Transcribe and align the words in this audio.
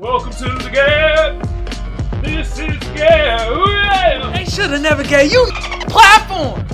Welcome 0.00 0.32
to 0.32 0.44
the 0.44 0.70
Gab. 0.72 2.24
This 2.24 2.58
is 2.58 2.78
Gab. 2.96 3.68
Yeah. 3.68 4.32
They 4.34 4.46
should 4.46 4.70
have 4.70 4.80
never 4.80 5.04
gave 5.04 5.30
you 5.30 5.46
platform. 5.88 6.66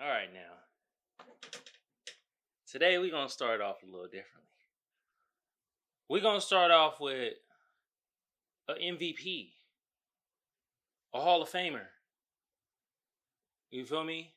All 0.00 0.08
right, 0.08 0.26
now. 0.34 1.26
Today 2.66 2.98
we're 2.98 3.12
gonna 3.12 3.28
start 3.28 3.60
off 3.60 3.84
a 3.84 3.86
little 3.86 4.08
differently. 4.08 4.50
We're 6.08 6.22
gonna 6.22 6.40
start 6.40 6.72
off 6.72 6.98
with 6.98 7.34
an 8.66 8.78
MVP, 8.80 9.52
a 11.14 11.20
Hall 11.20 11.40
of 11.40 11.50
Famer. 11.50 11.86
You 13.70 13.86
feel 13.86 14.02
me? 14.02 14.34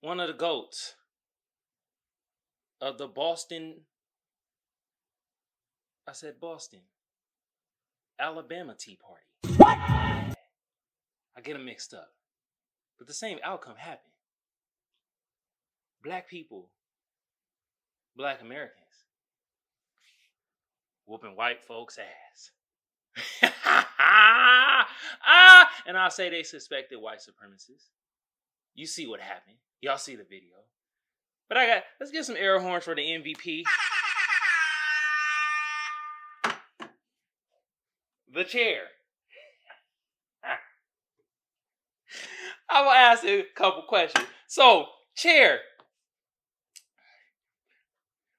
One 0.00 0.20
of 0.20 0.28
the 0.28 0.34
goats 0.34 0.94
of 2.80 2.98
the 2.98 3.08
Boston. 3.08 3.80
I 6.08 6.12
said 6.12 6.40
Boston. 6.40 6.80
Alabama 8.18 8.74
Tea 8.74 8.96
Party. 8.96 9.58
What? 9.58 9.76
I 9.78 11.40
get 11.42 11.52
them 11.52 11.66
mixed 11.66 11.92
up. 11.92 12.08
But 12.96 13.06
the 13.06 13.12
same 13.12 13.38
outcome 13.44 13.76
happened. 13.76 14.14
Black 16.02 16.26
people, 16.28 16.70
black 18.16 18.40
Americans, 18.40 19.04
whooping 21.04 21.36
white 21.36 21.62
folks' 21.62 21.98
ass. 21.98 22.52
ah, 23.98 25.70
and 25.86 25.98
I'll 25.98 26.10
say 26.10 26.30
they 26.30 26.42
suspected 26.42 26.98
white 26.98 27.18
supremacists. 27.18 27.90
You 28.74 28.86
see 28.86 29.06
what 29.06 29.20
happened. 29.20 29.56
Y'all 29.82 29.98
see 29.98 30.16
the 30.16 30.24
video. 30.24 30.56
But 31.48 31.58
I 31.58 31.66
got, 31.66 31.82
let's 32.00 32.12
get 32.12 32.24
some 32.24 32.36
air 32.36 32.58
horns 32.58 32.84
for 32.84 32.94
the 32.94 33.02
MVP. 33.02 33.64
The 38.34 38.44
chair. 38.44 38.82
I 42.70 42.82
will 42.82 42.90
ask 42.90 43.24
you 43.24 43.40
a 43.40 43.44
couple 43.56 43.82
questions. 43.88 44.26
So, 44.46 44.86
chair, 45.16 45.60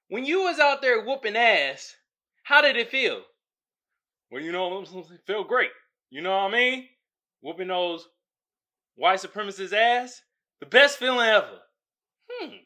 when 0.08 0.24
you 0.24 0.42
was 0.42 0.58
out 0.58 0.82
there 0.82 1.04
whooping 1.04 1.36
ass, 1.36 1.94
how 2.42 2.60
did 2.60 2.76
it 2.76 2.90
feel? 2.90 3.22
Well, 4.30 4.42
you 4.42 4.52
know, 4.52 4.80
it 4.80 4.88
felt 5.26 5.48
great. 5.48 5.70
You 6.10 6.22
know 6.22 6.30
what 6.30 6.48
I 6.48 6.52
mean? 6.52 6.86
Whooping 7.42 7.68
those 7.68 8.06
white 8.96 9.20
supremacists' 9.20 9.72
ass, 9.72 10.20
the 10.60 10.66
best 10.66 10.98
feeling 10.98 11.26
ever. 11.26 11.58
Hmm. 12.30 12.56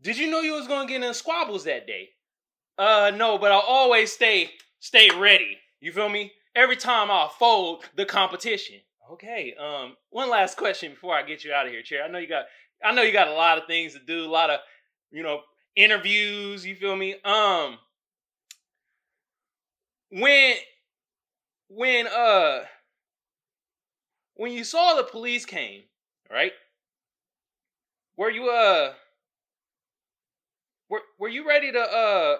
Did 0.00 0.16
you 0.16 0.30
know 0.30 0.40
you 0.40 0.54
was 0.54 0.68
gonna 0.68 0.88
get 0.88 1.02
in 1.02 1.14
squabbles 1.14 1.64
that 1.64 1.86
day? 1.86 2.10
Uh, 2.76 3.12
no, 3.14 3.38
but 3.38 3.52
I'll 3.52 3.60
always 3.60 4.12
stay 4.12 4.50
stay 4.78 5.10
ready. 5.10 5.58
You 5.80 5.92
feel 5.92 6.08
me? 6.08 6.32
Every 6.54 6.76
time 6.76 7.10
I 7.10 7.28
fold 7.38 7.84
the 7.96 8.04
competition. 8.04 8.76
Okay. 9.12 9.54
Um, 9.58 9.96
one 10.10 10.28
last 10.28 10.56
question 10.56 10.92
before 10.92 11.14
I 11.14 11.22
get 11.22 11.44
you 11.44 11.52
out 11.52 11.66
of 11.66 11.72
here, 11.72 11.82
Chair. 11.82 12.04
I 12.04 12.08
know 12.08 12.18
you 12.18 12.28
got 12.28 12.46
I 12.84 12.92
know 12.92 13.02
you 13.02 13.12
got 13.12 13.28
a 13.28 13.32
lot 13.32 13.58
of 13.58 13.66
things 13.66 13.94
to 13.94 14.00
do, 14.00 14.24
a 14.24 14.30
lot 14.30 14.50
of, 14.50 14.60
you 15.10 15.22
know, 15.22 15.40
interviews, 15.76 16.66
you 16.66 16.74
feel 16.74 16.96
me? 16.96 17.16
Um 17.24 17.78
when 20.10 20.56
when 21.68 22.06
uh 22.06 22.60
when 24.34 24.52
you 24.52 24.64
saw 24.64 24.94
the 24.94 25.04
police 25.04 25.44
came, 25.44 25.82
right? 26.30 26.52
Were 28.16 28.30
you 28.30 28.50
uh 28.50 28.94
were 30.88 31.02
were 31.18 31.28
you 31.28 31.46
ready 31.46 31.70
to 31.72 31.80
uh 31.80 32.36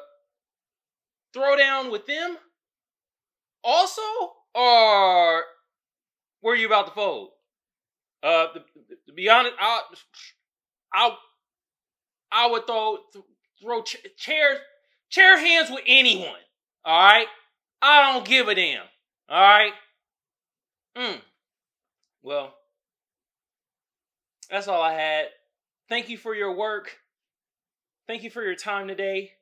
throw 1.33 1.57
down 1.57 1.91
with 1.91 2.07
them 2.07 2.37
also 3.65 4.03
or 4.55 5.43
were 6.43 6.55
you 6.55 6.67
about 6.67 6.87
to 6.87 6.93
fold? 6.93 7.31
Uh 8.23 8.49
to, 8.49 8.61
to 9.07 9.13
be 9.15 9.29
honest, 9.29 9.55
I 9.61 9.83
I 10.93 11.17
I 12.33 12.51
would 12.51 12.67
throw 12.67 12.99
throw 13.63 13.83
ch- 13.83 14.05
chairs 14.17 14.59
chair 15.11 15.39
hands 15.39 15.71
with 15.71 15.83
anyone. 15.87 16.41
All 16.85 17.07
right? 17.07 17.27
I 17.81 18.13
don't 18.13 18.27
give 18.27 18.49
a 18.49 18.55
damn. 18.55 18.85
All 19.29 19.41
right? 19.41 19.73
Mm. 20.97 21.21
Well, 22.23 22.55
that's 24.51 24.69
all 24.69 24.83
I 24.83 24.95
had. 24.95 25.27
Thank 25.89 26.09
you 26.09 26.19
for 26.19 26.35
your 26.35 26.53
work. 26.55 26.99
Thank 28.07 28.23
you 28.23 28.31
for 28.31 28.43
your 28.43 28.55
time 28.55 28.89
today. 28.89 29.33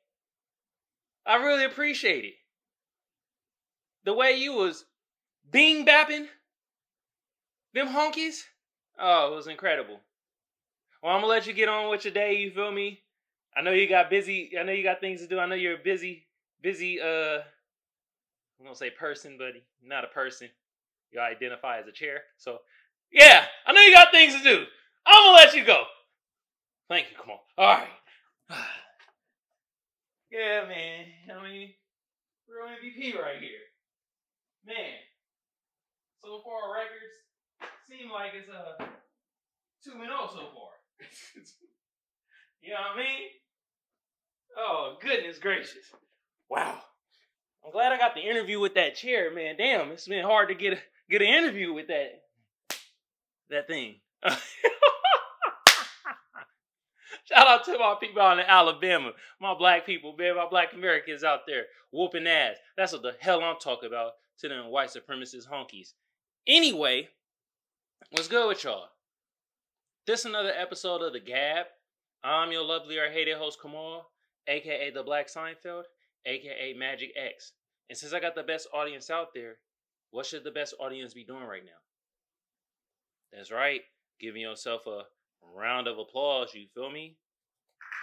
I 1.24 1.36
really 1.36 1.64
appreciate 1.64 2.24
it. 2.24 2.34
The 4.06 4.14
way 4.14 4.36
you 4.36 4.52
was 4.54 4.84
bing 5.50 5.84
bapping 5.84 6.28
them 7.74 7.88
honkies. 7.88 8.44
Oh, 8.98 9.32
it 9.32 9.34
was 9.34 9.48
incredible. 9.48 10.00
Well, 11.02 11.12
I'm 11.12 11.22
gonna 11.22 11.32
let 11.32 11.48
you 11.48 11.52
get 11.52 11.68
on 11.68 11.90
with 11.90 12.04
your 12.04 12.14
day, 12.14 12.36
you 12.36 12.52
feel 12.52 12.70
me? 12.70 13.02
I 13.56 13.62
know 13.62 13.72
you 13.72 13.88
got 13.88 14.08
busy, 14.08 14.52
I 14.58 14.62
know 14.62 14.70
you 14.70 14.84
got 14.84 15.00
things 15.00 15.22
to 15.22 15.26
do. 15.26 15.40
I 15.40 15.46
know 15.46 15.56
you're 15.56 15.74
a 15.74 15.82
busy, 15.82 16.24
busy 16.62 17.00
uh 17.00 17.40
I'm 18.58 18.64
gonna 18.64 18.76
say 18.76 18.90
person, 18.90 19.34
but 19.38 19.54
not 19.82 20.04
a 20.04 20.08
person. 20.08 20.48
You 21.10 21.20
identify 21.20 21.80
as 21.80 21.88
a 21.88 21.92
chair. 21.92 22.22
So 22.36 22.58
yeah, 23.10 23.44
I 23.66 23.72
know 23.72 23.80
you 23.80 23.92
got 23.92 24.12
things 24.12 24.36
to 24.36 24.42
do. 24.42 24.64
I'm 25.04 25.24
gonna 25.24 25.36
let 25.36 25.54
you 25.54 25.64
go. 25.64 25.82
Thank 26.88 27.10
you. 27.10 27.16
Come 27.20 27.30
on. 27.30 27.38
All 27.58 27.76
right. 27.76 27.88
yeah, 30.30 30.64
man. 30.68 31.06
I 31.36 31.42
mean, 31.42 31.70
real 32.48 32.68
MVP 32.68 33.20
right 33.20 33.40
here. 33.40 33.66
Man. 34.66 34.99
So 36.22 36.43
far, 36.43 36.75
records 36.75 37.15
seem 37.88 38.10
like 38.10 38.32
it's 38.34 38.49
a 38.49 38.82
two 39.84 39.93
and 39.93 40.03
zero 40.03 40.19
oh 40.22 40.27
so 40.27 40.41
far. 40.53 40.75
you 42.62 42.71
know 42.71 42.77
what 42.77 42.97
I 42.97 42.99
mean? 42.99 43.28
Oh 44.59 44.97
goodness 45.00 45.38
gracious! 45.38 45.93
Wow. 46.50 46.81
I'm 47.65 47.71
glad 47.71 47.93
I 47.93 47.99
got 47.99 48.16
the 48.16 48.28
interview 48.28 48.59
with 48.59 48.75
that 48.75 48.97
chair, 48.97 49.32
man. 49.32 49.54
Damn, 49.56 49.93
it's 49.93 50.09
been 50.09 50.25
hard 50.25 50.49
to 50.49 50.54
get 50.56 50.72
a, 50.72 50.78
get 51.09 51.22
an 51.22 51.28
interview 51.28 51.72
with 51.72 51.87
that 51.87 52.22
that 53.50 53.69
thing. 53.69 54.00
Shout 57.25 57.47
out 57.47 57.65
to 57.66 57.78
my 57.78 57.97
people 58.00 58.22
out 58.22 58.38
in 58.38 58.47
Alabama, 58.47 59.12
my 59.41 59.54
black 59.54 59.87
people, 59.87 60.16
man, 60.16 60.34
my 60.37 60.48
black 60.48 60.72
Americans 60.75 61.22
out 61.22 61.41
there 61.47 61.66
whooping 61.93 62.27
ass. 62.27 62.56
That's 62.77 62.93
what 62.93 63.03
the 63.03 63.15
hell 63.21 63.43
I'm 63.43 63.59
talking 63.60 63.88
about 63.88 64.12
to 64.41 64.48
them 64.48 64.70
white 64.70 64.91
supremacist 64.91 65.48
honkies. 65.48 65.92
Anyway, 66.47 67.08
what's 68.10 68.28
good 68.28 68.48
with 68.48 68.64
y'all? 68.64 68.88
This 70.06 70.24
another 70.24 70.52
episode 70.56 71.02
of 71.02 71.12
The 71.12 71.20
Gab. 71.20 71.66
I'm 72.22 72.52
your 72.52 72.64
lovely 72.64 72.98
or 72.98 73.10
hated 73.10 73.36
host, 73.36 73.58
Kamal, 73.60 74.10
aka 74.47 74.91
The 74.91 75.02
Black 75.02 75.28
Seinfeld, 75.28 75.84
aka 76.24 76.74
Magic 76.74 77.10
X. 77.16 77.52
And 77.88 77.97
since 77.97 78.12
I 78.12 78.20
got 78.20 78.34
the 78.34 78.42
best 78.42 78.69
audience 78.72 79.10
out 79.10 79.28
there, 79.34 79.56
what 80.10 80.26
should 80.26 80.44
the 80.44 80.50
best 80.50 80.74
audience 80.78 81.14
be 81.14 81.24
doing 81.24 81.44
right 81.44 81.64
now? 81.64 81.80
That's 83.32 83.50
right, 83.50 83.80
giving 84.20 84.42
yourself 84.42 84.86
a 84.86 85.03
round 85.54 85.88
of 85.88 85.98
applause. 85.98 86.54
You 86.54 86.66
feel 86.74 86.91
me? 86.91 87.16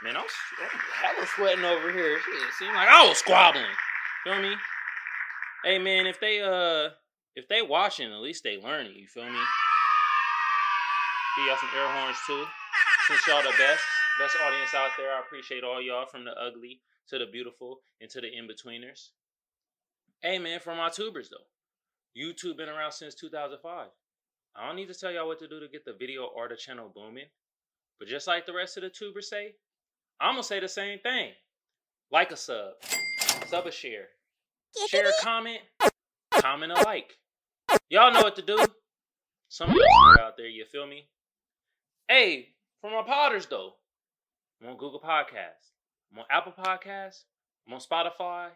Man, 0.04 0.18
I'm, 0.18 0.24
I'm 0.24 0.80
hella 1.02 1.28
sweating 1.36 1.64
over 1.64 1.92
here. 1.92 2.20
Shit, 2.20 2.54
seemed 2.60 2.76
like 2.76 2.90
I 2.90 3.08
was 3.08 3.18
squabbling. 3.18 3.66
Feel 4.26 4.42
me? 4.42 4.56
Hey 5.64 5.80
man, 5.80 6.06
if 6.06 6.20
they 6.20 6.42
uh 6.42 6.90
if 7.38 7.48
they 7.48 7.62
watching, 7.62 8.12
at 8.12 8.20
least 8.20 8.44
they 8.44 8.58
learning. 8.58 8.96
You 8.96 9.08
feel 9.08 9.24
me? 9.24 9.40
Give 11.38 11.46
y'all 11.48 11.58
some 11.58 11.70
air 11.74 11.88
horns 11.88 12.18
too. 12.28 12.44
Since 13.08 13.26
y'all 13.28 13.42
the 13.42 13.58
best, 13.58 13.82
best 14.20 14.36
audience 14.46 14.74
out 14.74 14.92
there, 14.98 15.16
I 15.16 15.22
appreciate 15.22 15.64
all 15.64 15.82
y'all 15.82 16.06
from 16.06 16.26
the 16.26 16.32
ugly 16.32 16.82
to 17.08 17.18
the 17.18 17.28
beautiful 17.28 17.80
and 18.02 18.10
to 18.10 18.20
the 18.20 18.28
in 18.28 18.46
betweeners. 18.46 19.12
Hey 20.22 20.38
man, 20.38 20.60
for 20.60 20.76
my 20.76 20.90
tubers 20.90 21.30
though, 21.30 21.48
YouTube 22.22 22.58
been 22.58 22.68
around 22.68 22.92
since 22.92 23.16
2005. 23.16 23.88
I 24.56 24.68
don't 24.68 24.76
need 24.76 24.90
to 24.90 24.94
tell 24.94 25.14
y'all 25.14 25.28
what 25.28 25.40
to 25.40 25.48
do 25.48 25.62
to 25.62 25.70
get 25.70 25.86
the 25.86 25.94
video 25.94 26.26
or 26.26 26.50
the 26.50 26.58
channel 26.58 26.92
booming. 26.94 27.28
But 28.00 28.10
just 28.10 28.28
like 28.28 28.46
the 28.46 28.54
rest 28.54 28.76
of 28.76 28.84
the 28.84 28.90
tubers 28.90 29.30
say, 29.30 29.56
I'm 30.20 30.34
gonna 30.34 30.44
say 30.44 30.60
the 30.60 30.68
same 30.68 31.00
thing. 31.00 31.32
Like 32.12 32.32
a 32.32 32.36
sub, 32.36 32.74
sub 33.48 33.66
a 33.66 33.72
share, 33.72 34.10
share 34.90 35.08
a 35.08 35.12
comment, 35.22 35.60
comment 36.32 36.72
a 36.72 36.84
like. 36.84 37.14
Y'all 37.90 38.12
know 38.12 38.22
what 38.22 38.36
to 38.36 38.42
do. 38.42 38.58
Some 39.50 39.70
of 39.70 39.76
y'all 39.76 40.26
out 40.26 40.38
there, 40.38 40.48
you 40.48 40.66
feel 40.66 40.88
me? 40.88 41.08
Hey, 42.08 42.50
for 42.82 42.92
my 42.92 43.04
potters 43.04 43.46
though, 43.46 43.74
I'm 44.62 44.70
on 44.70 44.78
Google 44.78 45.00
Podcasts, 45.00 45.72
I'm 46.12 46.20
on 46.20 46.26
Apple 46.30 46.54
Podcasts, 46.58 47.24
I'm 47.68 47.74
on 47.74 47.80
Spotify, 47.80 48.48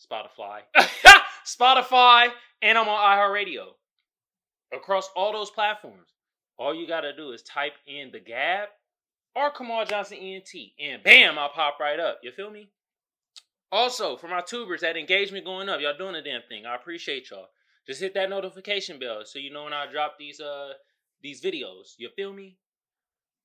Spotify, 0.00 0.60
Spotify, 1.46 2.30
and 2.60 2.78
I'm 2.78 2.88
on 2.88 2.98
iHeartRadio. 2.98 3.66
Across 4.74 5.10
all 5.14 5.32
those 5.32 5.50
platforms, 5.50 6.08
all 6.58 6.74
you 6.74 6.88
gotta 6.88 7.14
do 7.14 7.32
is 7.32 7.42
type 7.42 7.74
in 7.86 8.10
the 8.10 8.20
Gab 8.20 8.68
or 9.36 9.50
Kamal 9.50 9.84
Johnson 9.84 10.18
ENT, 10.18 10.48
and 10.80 11.02
bam, 11.02 11.38
I'll 11.38 11.50
pop 11.50 11.78
right 11.78 12.00
up. 12.00 12.20
You 12.22 12.32
feel 12.32 12.50
me? 12.50 12.70
Also, 13.72 14.18
for 14.18 14.28
my 14.28 14.42
tubers, 14.42 14.82
that 14.82 14.98
engagement 14.98 15.46
going 15.46 15.70
up, 15.70 15.80
y'all 15.80 15.96
doing 15.96 16.14
a 16.14 16.22
damn 16.22 16.42
thing. 16.46 16.66
I 16.66 16.76
appreciate 16.76 17.30
y'all. 17.30 17.48
Just 17.86 18.02
hit 18.02 18.12
that 18.14 18.28
notification 18.28 18.98
bell 18.98 19.22
so 19.24 19.38
you 19.38 19.50
know 19.50 19.64
when 19.64 19.72
I 19.72 19.90
drop 19.90 20.16
these 20.18 20.40
uh 20.40 20.74
these 21.22 21.42
videos. 21.42 21.94
You 21.96 22.10
feel 22.14 22.32
me? 22.32 22.58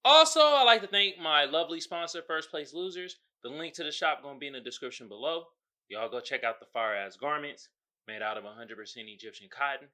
Also, 0.04 0.42
I'd 0.42 0.66
like 0.66 0.82
to 0.82 0.88
thank 0.88 1.18
my 1.18 1.46
lovely 1.46 1.80
sponsor, 1.80 2.22
First 2.22 2.52
Place 2.52 2.74
Losers. 2.74 3.16
The 3.44 3.50
link 3.50 3.74
to 3.76 3.84
the 3.84 3.92
shop 3.92 4.22
gonna 4.22 4.38
be 4.38 4.48
in 4.48 4.54
the 4.54 4.60
description 4.60 5.08
below. 5.08 5.46
Y'all 5.90 6.10
go 6.10 6.20
check 6.20 6.44
out 6.44 6.60
the 6.60 6.66
fire 6.74 6.96
ass 6.96 7.16
garments 7.16 7.70
made 8.08 8.22
out 8.22 8.38
of 8.38 8.44
100% 8.44 8.70
Egyptian 8.98 9.48
cotton. 9.50 9.88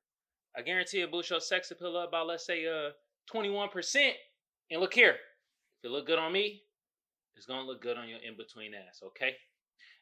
I 0.58 0.62
guarantee 0.62 1.02
it 1.02 1.12
boost 1.12 1.30
your 1.30 1.40
sex 1.40 1.72
appeal 1.72 1.96
up 1.96 2.12
by 2.12 2.22
let's 2.22 2.46
say 2.46 2.66
uh 2.66 2.92
21%. 3.32 4.12
And 4.72 4.82
look 4.82 4.94
here, 4.94 5.12
if 5.12 5.86
it 5.86 5.92
look 5.92 6.08
good 6.08 6.20
on 6.20 6.32
me, 6.32 6.64
it's 7.36 7.46
gonna 7.46 7.68
look 7.68 7.84
good 7.84 7.98
on 7.98 8.10
your 8.10 8.20
in 8.20 8.36
between 8.36 8.74
ass, 8.74 9.02
okay? 9.04 9.36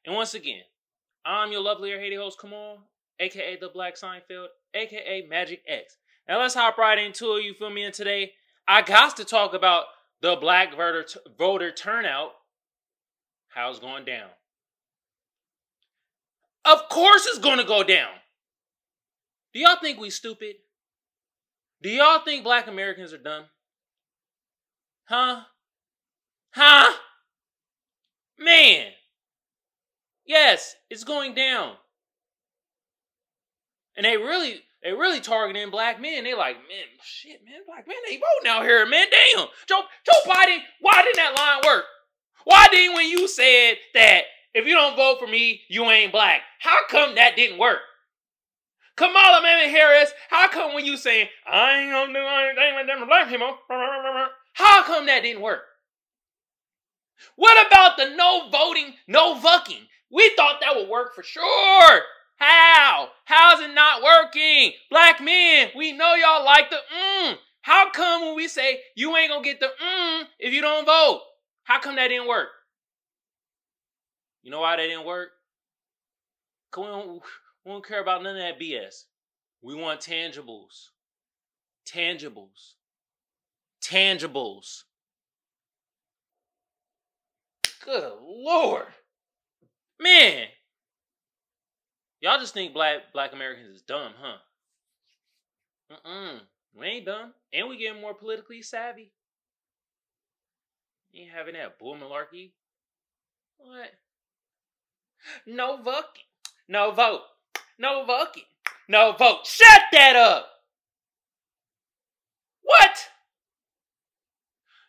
And 0.05 0.15
once 0.15 0.33
again, 0.33 0.63
I'm 1.25 1.51
your 1.51 1.61
lovely 1.61 1.91
or 1.93 1.99
Haiti 1.99 2.15
host, 2.15 2.39
on, 2.43 2.77
aka 3.19 3.57
the 3.59 3.69
Black 3.69 3.95
Seinfeld, 3.95 4.47
aka 4.73 5.27
Magic 5.29 5.61
X. 5.67 5.97
Now 6.27 6.39
let's 6.41 6.55
hop 6.55 6.77
right 6.77 6.97
into 6.97 7.35
it. 7.35 7.43
You 7.43 7.53
feel 7.53 7.69
me? 7.69 7.83
And 7.83 7.93
today 7.93 8.31
I 8.67 8.81
got 8.81 9.17
to 9.17 9.25
talk 9.25 9.53
about 9.53 9.85
the 10.21 10.35
black 10.35 10.75
voter 10.75 11.05
voter 11.37 11.71
turnout. 11.71 12.31
How's 13.49 13.79
going 13.79 14.05
down? 14.05 14.29
Of 16.63 16.89
course 16.89 17.25
it's 17.25 17.39
gonna 17.39 17.63
go 17.63 17.83
down. 17.83 18.11
Do 19.53 19.59
y'all 19.59 19.77
think 19.81 19.99
we 19.99 20.09
stupid? 20.09 20.55
Do 21.81 21.89
y'all 21.89 22.19
think 22.23 22.43
black 22.43 22.67
Americans 22.67 23.13
are 23.13 23.17
dumb? 23.17 23.45
Huh? 25.05 25.41
Huh? 26.51 26.93
Man. 28.37 28.91
Yes, 30.25 30.75
it's 30.89 31.03
going 31.03 31.33
down. 31.33 31.73
And 33.95 34.05
they 34.05 34.17
really 34.17 34.61
they 34.83 34.93
really 34.93 35.19
targeting 35.19 35.69
black 35.69 36.01
men. 36.01 36.23
They 36.23 36.33
like, 36.33 36.55
man, 36.55 36.85
shit, 37.03 37.41
man, 37.45 37.61
black 37.67 37.87
men 37.87 37.97
they 38.07 38.15
voting 38.15 38.49
out 38.49 38.63
here, 38.63 38.85
man. 38.85 39.07
Damn. 39.11 39.47
Joe 39.67 39.83
Joe 40.05 40.31
Biden, 40.31 40.59
why 40.79 41.03
didn't 41.03 41.17
that 41.17 41.35
line 41.35 41.61
work? 41.65 41.85
Why 42.45 42.67
didn't 42.71 42.95
when 42.95 43.09
you 43.09 43.27
said 43.27 43.75
that 43.93 44.23
if 44.53 44.65
you 44.65 44.73
don't 44.73 44.95
vote 44.95 45.19
for 45.19 45.27
me, 45.27 45.61
you 45.69 45.83
ain't 45.85 46.11
black? 46.11 46.41
How 46.59 46.79
come 46.89 47.15
that 47.15 47.35
didn't 47.35 47.59
work? 47.59 47.79
Kamala 48.95 49.41
Mamman 49.41 49.69
Harris, 49.69 50.11
how 50.29 50.47
come 50.49 50.73
when 50.73 50.85
you 50.85 50.97
saying 50.97 51.27
I 51.49 51.79
ain't 51.79 51.91
gonna 51.91 52.13
do 52.13 52.19
anything 52.19 52.75
with 52.75 52.87
them 52.87 53.07
black 53.07 53.29
people? 53.29 53.57
How 54.53 54.83
come 54.83 55.05
that 55.05 55.23
didn't 55.23 55.41
work? 55.41 55.61
What 57.35 57.67
about 57.67 57.97
the 57.97 58.15
no 58.15 58.49
voting, 58.49 58.93
no 59.07 59.35
vucking? 59.35 59.87
We 60.11 60.31
thought 60.35 60.59
that 60.61 60.75
would 60.75 60.89
work 60.89 61.15
for 61.15 61.23
sure. 61.23 62.01
How? 62.37 63.09
How's 63.25 63.61
it 63.61 63.73
not 63.73 64.01
working? 64.03 64.73
Black 64.89 65.21
men, 65.21 65.69
we 65.75 65.91
know 65.91 66.15
y'all 66.15 66.43
like 66.43 66.69
the 66.69 66.77
mm. 66.77 67.35
How 67.61 67.91
come 67.91 68.23
when 68.23 68.35
we 68.35 68.47
say 68.47 68.79
you 68.95 69.15
ain't 69.15 69.29
gonna 69.29 69.43
get 69.43 69.59
the 69.59 69.67
mm 69.67 70.23
if 70.39 70.53
you 70.53 70.61
don't 70.61 70.85
vote? 70.85 71.21
How 71.63 71.79
come 71.79 71.95
that 71.95 72.07
didn't 72.07 72.27
work? 72.27 72.49
You 74.41 74.51
know 74.51 74.61
why 74.61 74.75
that 74.75 74.81
didn't 74.81 75.05
work? 75.05 75.29
Cause 76.71 76.83
we 76.83 76.91
don't, 76.91 77.21
we 77.65 77.71
don't 77.71 77.87
care 77.87 78.01
about 78.01 78.23
none 78.23 78.35
of 78.35 78.41
that 78.41 78.59
BS. 78.59 79.03
We 79.61 79.75
want 79.75 79.99
tangibles. 79.99 80.89
Tangibles. 81.87 82.73
Tangibles. 83.83 84.83
Good 87.85 88.13
lord. 88.21 88.85
Man. 90.01 90.47
Y'all 92.21 92.39
just 92.39 92.53
think 92.53 92.73
black 92.73 93.13
black 93.13 93.33
Americans 93.33 93.75
is 93.75 93.81
dumb, 93.81 94.13
huh? 94.19 94.37
Mm-mm. 95.91 96.39
We 96.75 96.85
ain't 96.87 97.05
dumb. 97.05 97.33
And 97.53 97.69
we 97.69 97.77
getting 97.77 98.01
more 98.01 98.13
politically 98.13 98.61
savvy. 98.61 99.11
You 101.11 101.23
ain't 101.23 101.31
having 101.31 101.53
that 101.53 101.77
bull 101.77 101.95
malarkey. 101.95 102.51
What? 103.57 103.91
No 105.45 105.77
voting. 105.77 106.03
No 106.67 106.91
vote. 106.91 107.21
No 107.77 108.05
voting. 108.05 108.43
No 108.87 109.13
vote. 109.17 109.45
Shut 109.45 109.81
that 109.91 110.15
up. 110.15 110.47
What? 112.63 113.09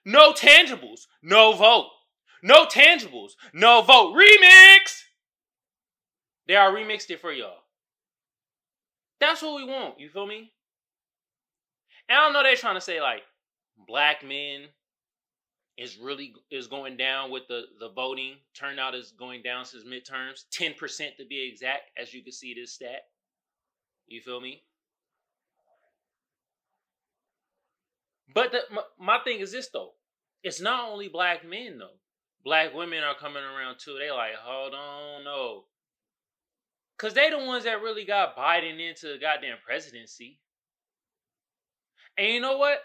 No 0.04 0.32
tangibles. 0.32 1.06
No 1.22 1.52
vote. 1.52 1.88
No 2.42 2.66
tangibles. 2.66 3.32
No 3.52 3.82
vote. 3.82 4.14
Remix. 4.14 5.01
They 6.46 6.56
are 6.56 6.72
remixed 6.72 7.10
it 7.10 7.20
for 7.20 7.32
y'all. 7.32 7.62
That's 9.20 9.42
what 9.42 9.56
we 9.56 9.64
want. 9.64 10.00
You 10.00 10.08
feel 10.08 10.26
me? 10.26 10.52
And 12.08 12.18
I 12.18 12.24
don't 12.24 12.32
know 12.32 12.42
they're 12.42 12.56
trying 12.56 12.74
to 12.74 12.80
say 12.80 13.00
like 13.00 13.22
black 13.86 14.24
men 14.24 14.64
is 15.78 15.96
really 15.96 16.34
is 16.50 16.66
going 16.66 16.96
down 16.96 17.30
with 17.30 17.46
the 17.48 17.62
the 17.78 17.88
voting. 17.88 18.34
Turnout 18.54 18.94
is 18.94 19.12
going 19.16 19.42
down 19.42 19.64
since 19.64 19.84
midterms. 19.84 20.44
10% 20.52 21.16
to 21.16 21.26
be 21.26 21.48
exact 21.48 21.90
as 21.96 22.12
you 22.12 22.22
can 22.22 22.32
see 22.32 22.54
this 22.54 22.72
stat. 22.72 23.02
You 24.06 24.20
feel 24.20 24.40
me? 24.40 24.62
But 28.34 28.52
the, 28.52 28.60
my, 28.70 28.82
my 28.98 29.18
thing 29.24 29.40
is 29.40 29.52
this 29.52 29.68
though. 29.72 29.92
It's 30.42 30.60
not 30.60 30.90
only 30.90 31.08
black 31.08 31.46
men 31.48 31.78
though. 31.78 31.98
Black 32.44 32.74
women 32.74 33.04
are 33.04 33.14
coming 33.14 33.44
around 33.44 33.78
too. 33.78 33.96
They 33.98 34.10
like 34.10 34.34
hold 34.34 34.74
on 34.74 35.24
no 35.24 35.64
because 36.96 37.14
they 37.14 37.30
the 37.30 37.38
ones 37.38 37.64
that 37.64 37.82
really 37.82 38.04
got 38.04 38.36
biden 38.36 38.80
into 38.80 39.12
the 39.12 39.18
goddamn 39.18 39.56
presidency 39.64 40.38
and 42.18 42.28
you 42.28 42.40
know 42.40 42.56
what 42.58 42.78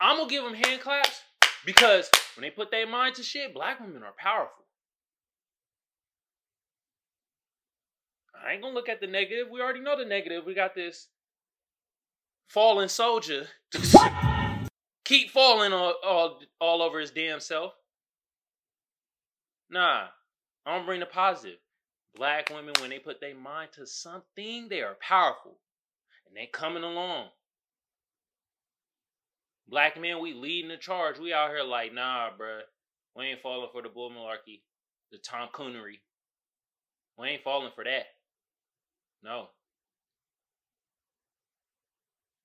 i'm 0.00 0.16
gonna 0.16 0.28
give 0.28 0.44
them 0.44 0.54
hand 0.54 0.80
claps 0.80 1.22
because 1.64 2.10
when 2.36 2.42
they 2.42 2.50
put 2.50 2.70
their 2.70 2.86
mind 2.86 3.16
to 3.16 3.22
shit, 3.22 3.54
black 3.54 3.80
women 3.80 4.02
are 4.02 4.14
powerful. 4.18 4.64
I 8.34 8.52
ain't 8.52 8.62
gonna 8.62 8.74
look 8.74 8.88
at 8.88 9.00
the 9.00 9.06
negative. 9.06 9.48
We 9.50 9.60
already 9.60 9.80
know 9.80 9.96
the 9.96 10.04
negative. 10.04 10.44
We 10.44 10.54
got 10.54 10.74
this 10.74 11.08
fallen 12.48 12.88
soldier 12.88 13.46
keep 15.04 15.30
falling 15.30 15.72
all, 15.72 15.94
all, 16.04 16.40
all 16.60 16.82
over 16.82 16.98
his 16.98 17.12
damn 17.12 17.40
self. 17.40 17.72
Nah, 19.70 20.06
I'm 20.66 20.78
gonna 20.78 20.86
bring 20.86 21.00
the 21.00 21.06
positive. 21.06 21.58
Black 22.14 22.50
women, 22.50 22.74
when 22.80 22.90
they 22.90 22.98
put 22.98 23.20
their 23.20 23.34
mind 23.34 23.70
to 23.72 23.86
something, 23.86 24.68
they 24.68 24.82
are 24.82 24.96
powerful. 25.00 25.58
And 26.26 26.36
they 26.36 26.46
coming 26.46 26.82
along. 26.82 27.28
Black 29.68 29.98
men, 29.98 30.20
we 30.20 30.34
leading 30.34 30.68
the 30.70 30.76
charge. 30.76 31.18
We 31.18 31.32
out 31.32 31.50
here 31.50 31.62
like, 31.62 31.94
nah, 31.94 32.30
bruh. 32.38 32.60
We 33.16 33.26
ain't 33.26 33.42
falling 33.42 33.68
for 33.72 33.82
the 33.82 33.88
bull 33.88 34.10
malarkey, 34.10 34.60
the 35.10 35.18
Tom 35.18 35.48
Coonery. 35.54 36.00
We 37.18 37.28
ain't 37.28 37.42
falling 37.42 37.72
for 37.74 37.84
that. 37.84 38.06
No. 39.22 39.48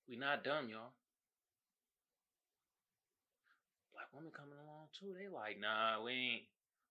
We 0.07 0.15
not 0.17 0.43
dumb, 0.43 0.69
y'all. 0.69 0.93
Black 3.93 4.07
women 4.13 4.31
coming 4.31 4.57
along 4.63 4.87
too. 4.97 5.13
They 5.17 5.27
like, 5.27 5.59
nah, 5.59 6.03
we 6.03 6.11
ain't. 6.11 6.43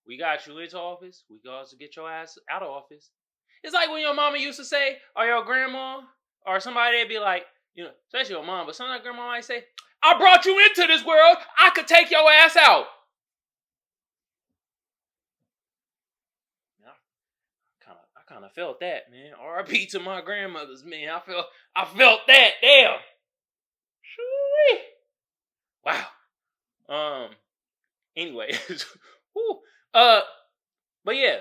We 0.06 0.18
got 0.18 0.46
you 0.46 0.58
into 0.58 0.78
office. 0.78 1.25
We 1.28 1.38
got 1.44 1.68
to 1.68 1.76
get 1.76 1.96
your 1.96 2.10
ass 2.10 2.38
out 2.50 2.62
of 2.62 2.68
office. 2.68 3.10
It's 3.62 3.75
like 3.75 3.90
when 3.90 4.00
your 4.00 4.14
mama 4.14 4.38
used 4.38 4.58
to 4.58 4.64
say, 4.64 4.98
or 5.16 5.25
your 5.25 5.44
grandma, 5.44 6.00
or 6.46 6.60
somebody, 6.60 6.98
they'd 6.98 7.08
be 7.08 7.18
like, 7.18 7.44
you 7.75 7.84
know, 7.84 7.90
especially 8.08 8.36
your 8.36 8.44
mom, 8.44 8.66
but 8.66 8.76
sometimes 8.76 9.02
grandma 9.02 9.26
might 9.26 9.44
say, 9.44 9.64
I 10.02 10.16
brought 10.18 10.44
you 10.44 10.58
into 10.58 10.86
this 10.86 11.04
world. 11.04 11.36
I 11.58 11.70
could 11.70 11.86
take 11.86 12.10
your 12.10 12.30
ass 12.30 12.56
out. 12.56 12.86
I 18.16 18.32
kind 18.32 18.44
of, 18.44 18.52
felt 18.52 18.80
that, 18.80 19.10
man. 19.10 19.32
R.I.P. 19.40 19.86
to 19.90 20.00
my 20.00 20.20
grandmothers, 20.20 20.84
man. 20.84 21.08
I 21.08 21.20
felt, 21.20 21.46
I 21.75 21.84
felt 21.84 22.20
that. 22.26 22.50
Damn. 22.60 22.96
Wow. 25.84 26.06
Um. 26.88 27.30
Anyway, 28.16 28.52
uh, 29.97 30.21
but 31.05 31.17
yeah, 31.17 31.38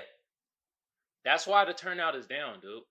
that's 1.24 1.46
why 1.46 1.64
the 1.66 1.74
turnout 1.74 2.16
is 2.16 2.26
down, 2.26 2.60
dude. 2.60 2.82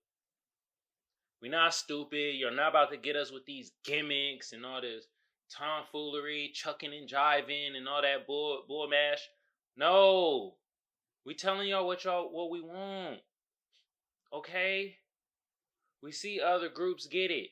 We're 1.41 1.51
not 1.51 1.73
stupid. 1.73 2.35
You're 2.35 2.51
not 2.51 2.69
about 2.69 2.91
to 2.91 2.97
get 2.97 3.15
us 3.15 3.31
with 3.31 3.45
these 3.45 3.71
gimmicks 3.83 4.53
and 4.53 4.65
all 4.65 4.81
this 4.81 5.05
tomfoolery, 5.49 6.51
chucking 6.53 6.93
and 6.93 7.09
jiving, 7.09 7.75
and 7.75 7.87
all 7.87 8.01
that 8.01 8.27
bull 8.27 8.63
bull 8.67 8.87
mash. 8.87 9.27
No, 9.75 10.55
we 11.25 11.33
telling 11.33 11.67
y'all 11.67 11.87
what 11.87 12.03
y'all 12.03 12.31
what 12.31 12.51
we 12.51 12.61
want. 12.61 13.21
Okay, 14.31 14.97
we 16.03 16.11
see 16.11 16.39
other 16.39 16.69
groups 16.69 17.07
get 17.07 17.31
it. 17.31 17.49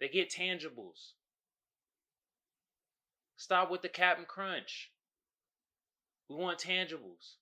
They 0.00 0.08
get 0.08 0.30
tangibles. 0.30 1.12
Stop 3.36 3.70
with 3.70 3.82
the 3.82 3.88
Captain 3.88 4.26
Crunch. 4.26 4.90
We 6.28 6.36
want 6.36 6.58
tangibles. 6.58 7.36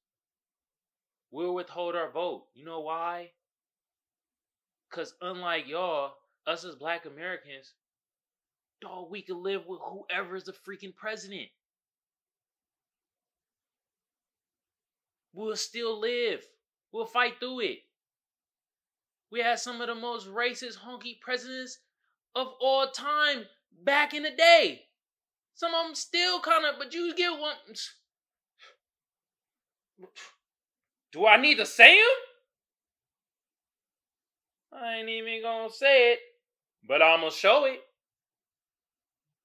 we'll 1.31 1.55
withhold 1.55 1.97
our 1.97 2.11
vote. 2.11 2.47
You 2.55 2.65
know 2.65 2.81
why? 2.81 3.31
Because 4.89 5.15
unlike 5.21 5.67
y'all, 5.67 6.15
us 6.47 6.65
as 6.65 6.77
black 6.77 7.05
Americans, 7.05 7.75
dog, 8.81 9.11
we 9.11 9.23
can 9.23 9.43
live 9.43 9.67
with 9.67 9.81
whoever's 9.83 10.45
the 10.45 10.53
freaking 10.53 10.95
president. 10.95 11.49
We'll 15.35 15.57
still 15.57 16.01
live. 16.01 16.47
We'll 16.93 17.07
fight 17.07 17.35
through 17.41 17.61
it. 17.61 17.79
We 19.31 19.41
had 19.41 19.59
some 19.59 19.81
of 19.81 19.89
the 19.89 19.95
most 19.95 20.29
racist, 20.29 20.79
honky 20.79 21.21
presidents 21.21 21.79
of 22.35 22.49
all 22.61 22.89
time 22.91 23.45
back 23.85 24.15
in 24.15 24.23
the 24.23 24.31
day. 24.31 24.85
Some 25.55 25.75
of 25.75 25.87
them 25.87 25.95
still 25.95 26.41
kind 26.41 26.65
of, 26.65 26.77
but 26.79 26.95
you 26.95 27.15
get 27.15 27.33
one. 27.33 27.57
Do 31.13 31.27
I 31.27 31.37
need 31.37 31.57
to 31.57 31.67
say 31.67 31.97
them? 31.97 32.27
I 34.81 34.97
ain't 34.97 35.09
even 35.09 35.43
gonna 35.43 35.71
say 35.71 36.13
it, 36.13 36.19
but 36.87 37.03
I'm 37.03 37.21
gonna 37.21 37.31
show 37.31 37.65
it. 37.65 37.81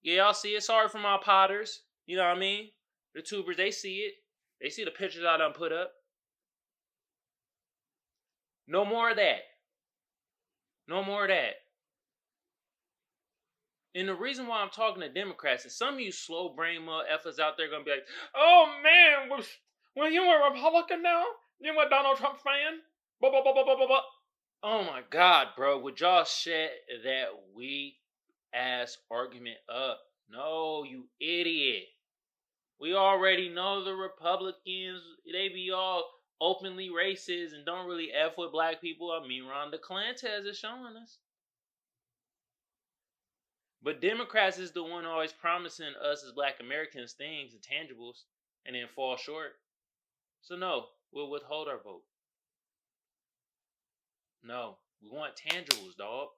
Yeah, 0.04 0.24
y'all 0.24 0.34
see 0.34 0.50
it. 0.50 0.64
Sorry 0.64 0.90
for 0.90 0.98
my 0.98 1.18
potters. 1.24 1.84
You 2.06 2.18
know 2.18 2.24
what 2.24 2.36
I 2.36 2.40
mean? 2.40 2.70
The 3.14 3.22
tubers, 3.22 3.58
they 3.58 3.72
see 3.72 4.00
it. 4.00 4.14
They 4.62 4.70
see 4.70 4.84
the 4.84 4.92
pictures 4.92 5.24
I 5.28 5.38
done 5.38 5.54
put 5.54 5.72
up. 5.72 5.92
No 8.68 8.86
more 8.86 9.12
of 9.12 9.18
that. 9.18 9.40
No 10.88 11.04
more 11.04 11.24
of 11.24 11.30
that. 11.30 11.54
And 13.94 14.08
the 14.08 14.16
reason 14.16 14.48
why 14.48 14.62
I'm 14.62 14.70
talking 14.70 15.02
to 15.02 15.10
Democrats 15.10 15.66
is 15.66 15.78
some 15.78 15.96
of 15.96 16.00
you 16.00 16.12
slow 16.12 16.54
brain 16.54 16.82
motherfuckers 16.82 17.40
out 17.40 17.58
there 17.58 17.70
gonna 17.70 17.84
be 17.84 17.92
like, 17.92 18.08
Oh 18.36 18.74
man, 18.84 19.30
well 19.96 20.12
you 20.12 20.24
a 20.24 20.52
Republican 20.52 21.02
now? 21.04 21.24
You 21.60 21.80
a 21.80 21.90
Donald 21.90 22.18
Trump 22.18 22.40
fan? 22.40 22.80
Oh 24.64 24.84
my 24.84 25.02
God, 25.10 25.48
bro, 25.56 25.80
would 25.80 26.00
y'all 26.00 26.24
shut 26.24 26.72
that 27.04 27.28
weak 27.56 27.96
ass 28.54 28.98
argument 29.10 29.58
up? 29.70 30.00
No, 30.30 30.84
you 30.84 31.06
idiot. 31.20 31.86
We 32.80 32.96
already 32.96 33.50
know 33.50 33.84
the 33.84 33.94
Republicans, 33.94 35.02
they 35.32 35.50
be 35.50 35.72
all 35.72 36.04
openly 36.42 36.90
racist 36.90 37.54
and 37.54 37.66
don't 37.66 37.88
really 37.88 38.12
F 38.12 38.34
with 38.38 38.52
black 38.52 38.82
people. 38.82 39.12
I 39.12 39.26
mean, 39.28 39.46
Ron 39.46 39.72
DeSantis 39.72 40.48
is 40.48 40.58
showing 40.58 40.96
us. 41.02 41.20
But 43.84 44.02
Democrats 44.02 44.58
is 44.58 44.72
the 44.72 44.84
one 44.84 45.06
always 45.06 45.32
promising 45.32 45.94
us 46.04 46.24
as 46.24 46.34
black 46.34 46.56
Americans 46.60 47.14
things 47.14 47.54
and 47.54 47.62
tangibles 47.62 48.24
and 48.66 48.76
then 48.76 48.88
fall 48.96 49.18
short. 49.18 49.54
So 50.42 50.56
no, 50.56 50.86
we'll 51.12 51.30
withhold 51.30 51.68
our 51.68 51.82
vote. 51.84 52.04
No, 54.44 54.78
we 55.02 55.10
want 55.10 55.36
tangibles, 55.36 55.96
dog. 55.98 56.30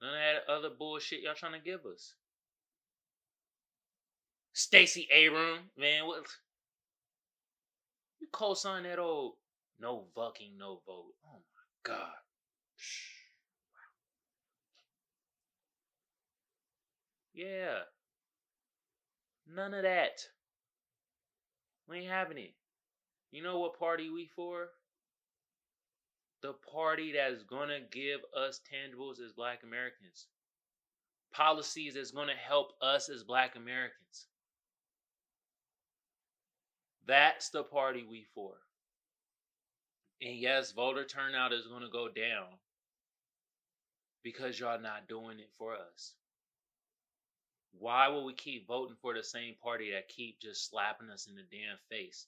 None 0.00 0.10
of 0.10 0.16
that 0.16 0.52
other 0.52 0.74
bullshit 0.76 1.20
y'all 1.22 1.34
trying 1.34 1.52
to 1.52 1.64
give 1.64 1.86
us. 1.86 2.14
Stacey 4.52 5.08
Abram, 5.10 5.70
man, 5.78 6.06
what? 6.06 6.24
You 8.20 8.26
co-sign 8.30 8.82
that 8.82 8.98
old 8.98 9.34
no 9.80 10.04
fucking 10.14 10.56
no 10.58 10.80
vote. 10.86 11.14
Oh 11.26 11.38
my 11.38 11.94
god. 11.94 12.12
Yeah. 17.34 17.78
None 19.48 19.72
of 19.72 19.84
that. 19.84 20.20
We 21.92 21.98
ain't 21.98 22.10
having 22.10 22.38
it. 22.38 22.54
You 23.32 23.42
know 23.42 23.58
what 23.58 23.78
party 23.78 24.08
we 24.08 24.26
for? 24.34 24.70
The 26.40 26.54
party 26.72 27.12
that's 27.12 27.42
gonna 27.42 27.80
give 27.90 28.20
us 28.34 28.62
tangibles 28.64 29.20
as 29.20 29.32
black 29.32 29.62
Americans. 29.62 30.28
Policies 31.34 31.94
that's 31.94 32.10
gonna 32.10 32.32
help 32.32 32.72
us 32.80 33.10
as 33.10 33.24
black 33.24 33.56
Americans. 33.56 34.28
That's 37.06 37.50
the 37.50 37.62
party 37.62 38.06
we 38.08 38.24
for. 38.34 38.54
And 40.22 40.36
yes, 40.36 40.72
voter 40.72 41.04
turnout 41.04 41.52
is 41.52 41.66
to 41.82 41.90
go 41.92 42.08
down 42.08 42.46
because 44.22 44.58
y'all 44.58 44.80
not 44.80 45.08
doing 45.08 45.40
it 45.40 45.50
for 45.58 45.74
us. 45.74 46.14
Why 47.78 48.08
will 48.08 48.24
we 48.24 48.34
keep 48.34 48.66
voting 48.66 48.96
for 49.00 49.14
the 49.14 49.22
same 49.22 49.54
party 49.62 49.92
that 49.92 50.08
keep 50.08 50.40
just 50.40 50.70
slapping 50.70 51.10
us 51.10 51.26
in 51.26 51.34
the 51.34 51.42
damn 51.42 51.78
face? 51.90 52.26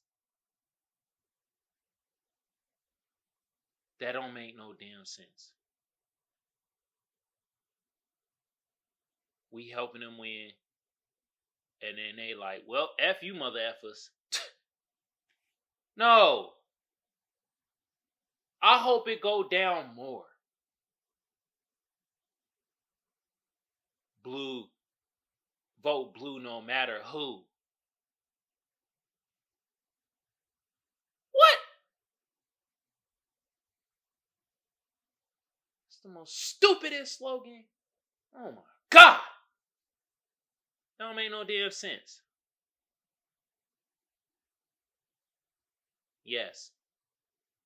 That 4.00 4.12
don't 4.12 4.34
make 4.34 4.56
no 4.56 4.72
damn 4.72 5.04
sense. 5.04 5.52
We 9.52 9.68
helping 9.68 10.00
them 10.00 10.18
win, 10.18 10.48
and 11.80 11.96
then 11.96 12.16
they 12.16 12.34
like, 12.34 12.62
well, 12.66 12.90
f 12.98 13.22
you, 13.22 13.34
mother 13.34 13.60
effers. 13.60 14.08
No. 15.96 16.50
I 18.62 18.78
hope 18.78 19.08
it 19.08 19.20
go 19.20 19.46
down 19.48 19.94
more. 19.94 20.24
Blue. 24.24 24.64
Vote 25.84 26.14
blue 26.14 26.40
no 26.40 26.62
matter 26.62 27.00
who. 27.04 27.42
What? 31.30 31.58
It's 35.90 36.00
the 36.02 36.08
most 36.08 36.48
stupidest 36.48 37.18
slogan. 37.18 37.64
Oh 38.34 38.52
my 38.52 38.62
god. 38.88 39.20
That 40.98 41.04
don't 41.04 41.16
make 41.16 41.30
no 41.30 41.44
damn 41.44 41.70
sense. 41.70 42.22
Yes. 46.24 46.70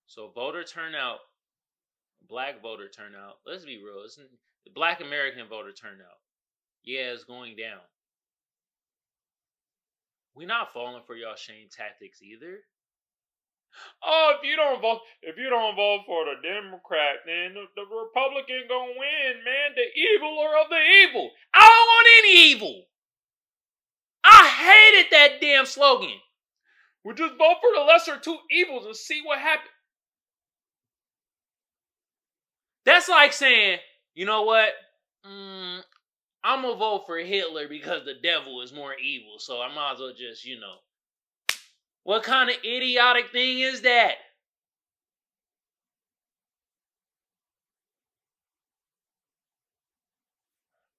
So 0.08 0.32
voter 0.34 0.64
turnout, 0.64 1.18
black 2.28 2.60
voter 2.60 2.88
turnout, 2.88 3.37
let's 3.46 3.64
be 3.64 3.76
real, 3.76 4.02
the 4.64 4.70
black 4.75 5.00
American 5.00 5.46
voter 5.46 5.70
turnout, 5.70 6.18
yeah, 6.82 7.12
it's 7.12 7.22
going 7.22 7.54
down. 7.54 7.78
We're 10.38 10.47
not 10.47 10.73
falling 10.73 11.02
for 11.04 11.16
y'all 11.16 11.35
shame 11.35 11.66
tactics 11.68 12.23
either. 12.23 12.61
Oh, 14.04 14.35
if 14.38 14.49
you 14.49 14.54
don't 14.54 14.80
vote, 14.80 15.00
if 15.21 15.37
you 15.37 15.50
don't 15.50 15.75
vote 15.75 16.02
for 16.07 16.25
the 16.26 16.38
Democrat, 16.47 17.16
then 17.26 17.54
the, 17.54 17.66
the 17.75 17.83
Republican 17.83 18.62
gonna 18.68 18.92
win, 18.95 19.42
man. 19.45 19.75
The 19.75 20.00
evil 20.00 20.38
or 20.38 20.57
of 20.62 20.71
the 20.71 20.78
evil. 20.78 21.28
I 21.52 21.59
don't 21.59 21.88
want 21.90 22.09
any 22.18 22.52
evil. 22.52 22.83
I 24.23 24.47
hated 24.47 25.11
that 25.11 25.40
damn 25.40 25.66
slogan. 25.66 26.14
We 27.04 27.14
just 27.14 27.35
vote 27.37 27.57
for 27.61 27.75
the 27.75 27.85
lesser 27.85 28.18
two 28.18 28.38
evils 28.49 28.87
and 28.87 28.95
see 28.95 29.23
what 29.25 29.40
happens. 29.40 29.73
That's 32.85 33.09
like 33.09 33.33
saying, 33.33 33.80
you 34.14 34.25
know 34.25 34.42
what? 34.42 34.71
Mm, 35.26 35.83
I'm 36.45 36.62
gonna 36.62 36.76
vote 36.76 37.04
for 37.07 37.18
Hitler 37.18 37.68
because 37.68 38.04
the 38.04 38.14
devil 38.23 38.62
is 38.62 38.73
more 38.73 38.95
evil, 38.95 39.38
so 39.38 39.61
I 39.61 39.75
might 39.75 39.95
as 39.95 40.00
well 40.00 40.12
just, 40.16 40.45
you 40.45 40.59
know. 40.61 40.76
What 42.04 42.23
kind 42.23 42.49
of 42.49 42.57
idiotic 42.64 43.30
thing 43.33 43.61
is 43.61 43.83
that? 43.83 44.14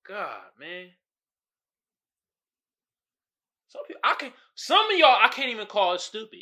God, 0.08 0.42
man. 0.60 0.88
Some 3.70 3.84
people, 3.86 4.02
I 4.04 4.16
can. 4.16 4.32
Some 4.56 4.92
of 4.92 4.98
y'all, 4.98 5.18
I 5.22 5.30
can't 5.30 5.50
even 5.52 5.68
call 5.68 5.94
it 5.94 6.02
stupid. 6.02 6.42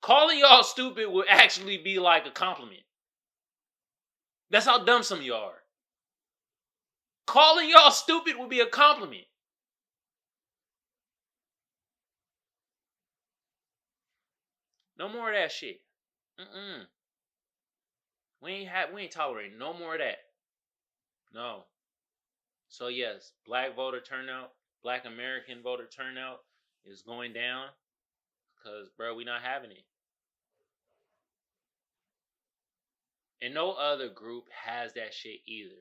Calling 0.00 0.38
y'all 0.38 0.62
stupid 0.62 1.10
would 1.10 1.26
actually 1.30 1.78
be 1.78 1.98
like 1.98 2.26
a 2.26 2.30
compliment. 2.30 2.82
That's 4.50 4.66
how 4.66 4.84
dumb 4.84 5.02
some 5.02 5.18
of 5.18 5.24
y'all 5.24 5.50
are. 5.50 5.59
Calling 7.26 7.70
y'all 7.70 7.90
stupid 7.90 8.34
would 8.38 8.50
be 8.50 8.60
a 8.60 8.66
compliment. 8.66 9.24
No 14.98 15.08
more 15.08 15.30
of 15.30 15.34
that 15.34 15.50
shit. 15.50 15.80
Mm-mm. 16.38 16.84
We 18.42 18.50
ain't 18.52 18.68
have, 18.68 18.92
we 18.92 19.02
ain't 19.02 19.12
tolerating 19.12 19.58
no 19.58 19.72
more 19.72 19.94
of 19.94 20.00
that. 20.00 20.18
No. 21.32 21.64
So 22.68 22.88
yes, 22.88 23.32
black 23.46 23.74
voter 23.74 24.00
turnout, 24.00 24.52
black 24.82 25.04
American 25.06 25.62
voter 25.62 25.86
turnout 25.86 26.40
is 26.84 27.02
going 27.02 27.32
down 27.32 27.66
because, 28.56 28.88
bro, 28.96 29.14
we 29.14 29.24
not 29.24 29.42
having 29.42 29.70
it. 29.70 29.84
And 33.42 33.54
no 33.54 33.72
other 33.72 34.08
group 34.08 34.44
has 34.64 34.92
that 34.94 35.14
shit 35.14 35.40
either. 35.46 35.80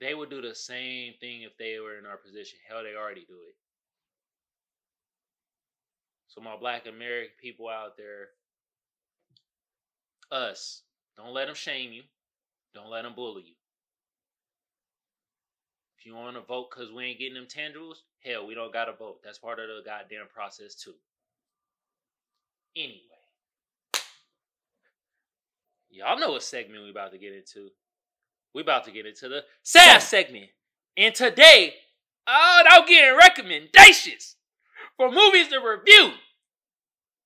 They 0.00 0.14
would 0.14 0.30
do 0.30 0.42
the 0.42 0.54
same 0.54 1.14
thing 1.20 1.42
if 1.42 1.56
they 1.58 1.78
were 1.78 1.98
in 1.98 2.06
our 2.06 2.18
position. 2.18 2.58
Hell, 2.68 2.82
they 2.82 2.94
already 2.94 3.24
do 3.26 3.36
it. 3.48 3.56
So 6.28 6.42
my 6.42 6.56
black 6.56 6.86
American 6.86 7.34
people 7.40 7.68
out 7.68 7.96
there, 7.96 8.28
us, 10.30 10.82
don't 11.16 11.32
let 11.32 11.46
them 11.46 11.54
shame 11.54 11.92
you. 11.92 12.02
Don't 12.74 12.90
let 12.90 13.04
them 13.04 13.14
bully 13.14 13.44
you. 13.46 13.54
If 15.98 16.04
you 16.04 16.14
want 16.14 16.36
to 16.36 16.42
vote 16.42 16.68
because 16.70 16.92
we 16.92 17.04
ain't 17.04 17.18
getting 17.18 17.34
them 17.34 17.46
tendrils, 17.48 18.02
hell, 18.22 18.46
we 18.46 18.54
don't 18.54 18.72
got 18.72 18.84
to 18.84 18.92
vote. 18.92 19.20
That's 19.24 19.38
part 19.38 19.58
of 19.58 19.68
the 19.68 19.82
goddamn 19.82 20.26
process 20.32 20.74
too. 20.74 20.92
Anyway, 22.76 23.00
y'all 25.88 26.18
know 26.18 26.32
what 26.32 26.42
segment 26.42 26.84
we 26.84 26.90
about 26.90 27.12
to 27.12 27.18
get 27.18 27.32
into. 27.32 27.70
We 28.56 28.62
about 28.62 28.84
to 28.84 28.90
get 28.90 29.04
into 29.04 29.28
the 29.28 29.44
SAF 29.62 30.00
segment. 30.00 30.46
And 30.96 31.14
today, 31.14 31.74
oh, 32.26 32.62
I'm 32.70 32.86
getting 32.86 33.14
recommendations 33.14 34.36
for 34.96 35.10
movies 35.10 35.48
to 35.48 35.58
review. 35.58 36.12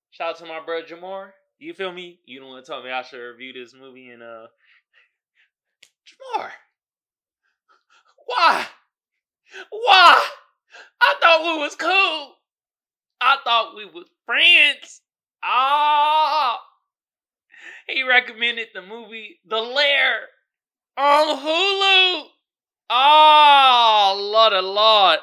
Shout 0.09 0.31
out 0.31 0.37
to 0.39 0.45
my 0.45 0.59
brother 0.59 0.85
Jamar. 0.85 1.29
You 1.57 1.73
feel 1.73 1.93
me? 1.93 2.19
You 2.25 2.41
don't 2.41 2.49
want 2.49 2.65
to 2.65 2.69
tell 2.69 2.83
me 2.83 2.91
I 2.91 3.01
should 3.03 3.21
review 3.21 3.53
this 3.53 3.73
movie 3.73 4.09
and 4.09 4.21
uh 4.21 4.47
Jamar. 6.05 6.49
Why? 8.25 8.65
Why? 9.69 10.27
I 11.01 11.15
thought 11.21 11.43
we 11.43 11.61
was 11.61 11.75
cool. 11.77 12.35
I 13.21 13.37
thought 13.45 13.77
we 13.77 13.85
was 13.85 14.09
friends. 14.25 14.99
Ah. 15.41 16.59
He 17.87 18.03
recommended 18.03 18.67
the 18.73 18.81
movie 18.81 19.39
The 19.45 19.61
Lair 19.61 20.27
on 21.01 21.37
Hulu. 21.37 22.27
Ah, 22.89 24.11
oh, 24.11 24.31
Lord 24.31 24.53
of 24.53 24.65
Lord. 24.65 25.19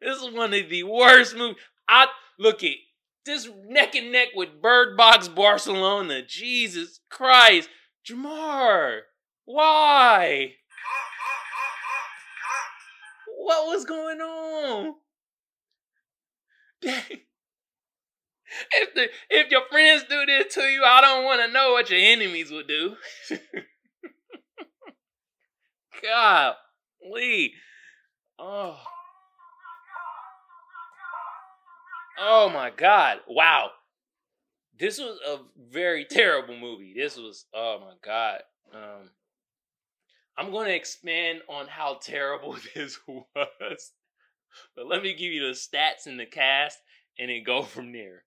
This 0.00 0.18
is 0.18 0.30
one 0.30 0.52
of 0.52 0.68
the 0.68 0.82
worst 0.82 1.36
movies. 1.36 1.56
I 1.88 2.06
look 2.38 2.62
at 2.62 2.76
this 3.24 3.48
neck 3.66 3.94
and 3.94 4.12
neck 4.12 4.28
with 4.34 4.60
Bird 4.60 4.96
Box 4.96 5.28
Barcelona. 5.28 6.22
Jesus 6.22 7.00
Christ. 7.10 7.68
Jamar, 8.08 9.00
why? 9.44 10.54
What 13.38 13.68
was 13.68 13.84
going 13.84 14.20
on? 14.20 14.94
If 18.72 18.94
the 18.94 19.08
if 19.28 19.50
your 19.50 19.62
friends 19.70 20.04
do 20.08 20.24
this 20.24 20.54
to 20.54 20.62
you, 20.62 20.82
I 20.82 21.00
don't 21.00 21.24
want 21.24 21.44
to 21.44 21.52
know 21.52 21.72
what 21.72 21.90
your 21.90 21.98
enemies 22.00 22.50
would 22.50 22.68
do. 22.68 22.96
God, 26.02 26.54
Lee. 27.12 27.54
Oh. 28.38 28.78
Oh 32.18 32.48
my 32.48 32.70
God. 32.70 33.18
Wow. 33.28 33.70
This 34.78 34.98
was 34.98 35.18
a 35.26 35.38
very 35.70 36.04
terrible 36.10 36.56
movie. 36.56 36.94
This 36.96 37.16
was, 37.16 37.46
oh 37.54 37.78
my 37.80 37.94
God. 38.02 38.40
Um, 38.74 39.10
I'm 40.36 40.50
going 40.50 40.66
to 40.66 40.74
expand 40.74 41.40
on 41.48 41.66
how 41.66 41.98
terrible 42.02 42.56
this 42.74 42.98
was. 43.06 43.92
But 44.74 44.86
let 44.86 45.02
me 45.02 45.12
give 45.12 45.32
you 45.32 45.46
the 45.46 45.54
stats 45.54 46.06
and 46.06 46.18
the 46.18 46.26
cast 46.26 46.78
and 47.18 47.30
then 47.30 47.42
go 47.44 47.62
from 47.62 47.92
there. 47.92 48.24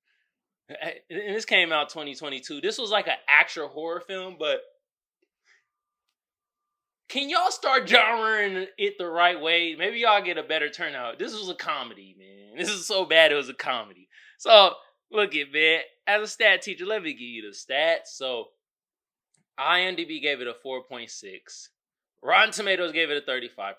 And 0.69 1.35
this 1.35 1.45
came 1.45 1.71
out 1.71 1.89
2022. 1.89 2.61
This 2.61 2.77
was 2.77 2.91
like 2.91 3.07
an 3.07 3.15
actual 3.27 3.69
horror 3.69 4.01
film, 4.01 4.35
but 4.37 4.61
can 7.09 7.27
y'all 7.27 7.51
start 7.51 7.87
genreing 7.87 8.67
it 8.77 8.97
the 8.97 9.07
right 9.07 9.39
way? 9.41 9.75
Maybe 9.77 9.99
y'all 9.99 10.23
get 10.23 10.37
a 10.37 10.43
better 10.43 10.69
turnout. 10.69 11.17
This 11.17 11.33
was 11.33 11.49
a 11.49 11.55
comedy, 11.55 12.15
man. 12.17 12.27
This 12.57 12.69
is 12.69 12.85
so 12.85 13.05
bad 13.05 13.31
it 13.31 13.35
was 13.35 13.47
a 13.47 13.53
comedy. 13.53 14.09
So 14.37 14.73
look 15.11 15.33
at 15.35 15.51
man. 15.53 15.81
As 16.07 16.21
a 16.21 16.27
stat 16.27 16.61
teacher, 16.61 16.85
let 16.85 17.03
me 17.03 17.13
give 17.13 17.21
you 17.21 17.41
the 17.43 17.55
stats. 17.55 18.07
So 18.07 18.45
IMDb 19.57 20.21
gave 20.21 20.41
it 20.41 20.47
a 20.47 20.55
4.6. 20.65 21.09
Rotten 22.21 22.51
Tomatoes 22.51 22.91
gave 22.91 23.11
it 23.11 23.23
a 23.23 23.31
35%. 23.31 23.73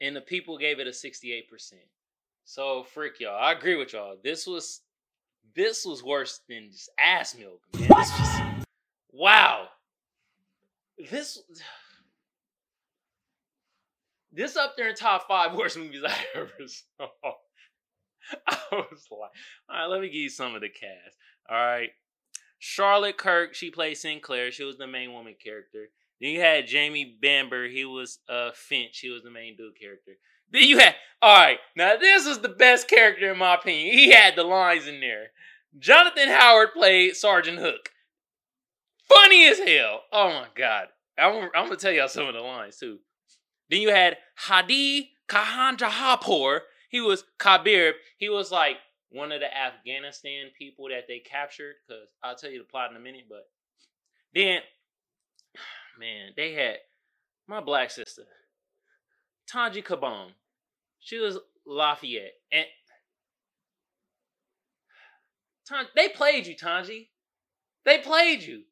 And 0.00 0.16
the 0.16 0.20
people 0.20 0.58
gave 0.58 0.80
it 0.80 0.86
a 0.86 0.90
68%. 0.90 1.44
So 2.44 2.82
frick 2.82 3.20
y'all. 3.20 3.38
I 3.38 3.52
agree 3.52 3.76
with 3.76 3.92
y'all. 3.92 4.16
This 4.24 4.46
was 4.46 4.80
this 5.54 5.84
was 5.84 6.02
worse 6.02 6.40
than 6.48 6.70
just 6.70 6.90
ass 6.98 7.36
milk, 7.36 7.60
man. 7.74 7.88
This 7.88 8.18
was, 8.18 8.64
wow. 9.12 9.68
This 11.10 11.42
this 14.32 14.56
up 14.56 14.76
there 14.76 14.88
in 14.88 14.94
top 14.94 15.26
five 15.28 15.54
worst 15.54 15.76
movies 15.76 16.02
I 16.06 16.16
ever 16.34 16.50
saw. 16.66 17.08
I 18.46 18.58
was 18.70 19.06
like, 19.10 19.30
all 19.70 19.76
right, 19.76 19.86
let 19.86 20.00
me 20.00 20.08
give 20.08 20.16
you 20.16 20.28
some 20.28 20.54
of 20.54 20.60
the 20.60 20.68
cast. 20.68 21.16
All 21.48 21.56
right. 21.56 21.90
Charlotte 22.58 23.16
Kirk, 23.16 23.54
she 23.54 23.70
played 23.70 23.96
Sinclair. 23.96 24.50
She 24.50 24.64
was 24.64 24.76
the 24.76 24.86
main 24.86 25.12
woman 25.12 25.34
character. 25.42 25.88
Then 26.20 26.30
you 26.30 26.40
had 26.40 26.66
Jamie 26.66 27.16
Bamber. 27.20 27.68
He 27.68 27.84
was 27.84 28.18
uh 28.28 28.50
Finch. 28.52 28.98
He 28.98 29.10
was 29.10 29.22
the 29.22 29.30
main 29.30 29.56
dude 29.56 29.78
character. 29.80 30.12
Then 30.50 30.64
you 30.64 30.78
had 30.78 30.94
all 31.22 31.36
right. 31.36 31.58
Now 31.76 31.96
this 31.96 32.26
is 32.26 32.40
the 32.40 32.48
best 32.48 32.88
character 32.88 33.30
in 33.30 33.38
my 33.38 33.54
opinion. 33.54 33.96
He 33.96 34.10
had 34.10 34.34
the 34.34 34.42
lines 34.42 34.88
in 34.88 35.00
there. 35.00 35.28
Jonathan 35.78 36.28
Howard 36.28 36.72
played 36.72 37.14
Sergeant 37.14 37.58
Hook. 37.58 37.90
Funny 39.08 39.46
as 39.46 39.58
hell. 39.58 40.02
Oh 40.12 40.30
my 40.30 40.46
god. 40.54 40.88
I'm, 41.16 41.50
I'm 41.54 41.64
gonna 41.64 41.76
tell 41.76 41.92
y'all 41.92 42.08
some 42.08 42.26
of 42.26 42.34
the 42.34 42.40
lines 42.40 42.78
too. 42.78 42.98
Then 43.70 43.80
you 43.80 43.90
had 43.90 44.16
Hadi 44.36 45.10
Khanjanpour. 45.28 46.60
He 46.88 47.00
was 47.00 47.24
Kabir. 47.38 47.94
He 48.16 48.28
was 48.28 48.50
like 48.50 48.76
one 49.10 49.32
of 49.32 49.40
the 49.40 49.56
Afghanistan 49.56 50.46
people 50.58 50.88
that 50.88 51.04
they 51.06 51.18
captured. 51.18 51.74
Cause 51.88 52.08
I'll 52.22 52.36
tell 52.36 52.50
you 52.50 52.58
the 52.58 52.64
plot 52.64 52.90
in 52.90 52.96
a 52.96 53.00
minute. 53.00 53.26
But 53.28 53.48
then, 54.34 54.60
man, 55.98 56.32
they 56.36 56.52
had 56.52 56.76
my 57.46 57.60
black 57.60 57.90
sister, 57.90 58.22
Tanji 59.52 59.84
Kibong. 59.84 60.30
She 61.00 61.18
was 61.18 61.38
Lafayette, 61.66 62.34
and 62.50 62.66
Tan- 65.66 65.86
they 65.94 66.08
played 66.08 66.46
you, 66.46 66.56
Tanji. 66.56 67.08
They 67.84 67.98
played 67.98 68.42
you. 68.42 68.62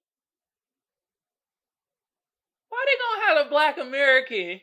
Why 2.68 2.85
they 2.85 2.98
gonna 2.98 3.38
have 3.38 3.46
a 3.46 3.50
black 3.50 3.78
American 3.78 4.61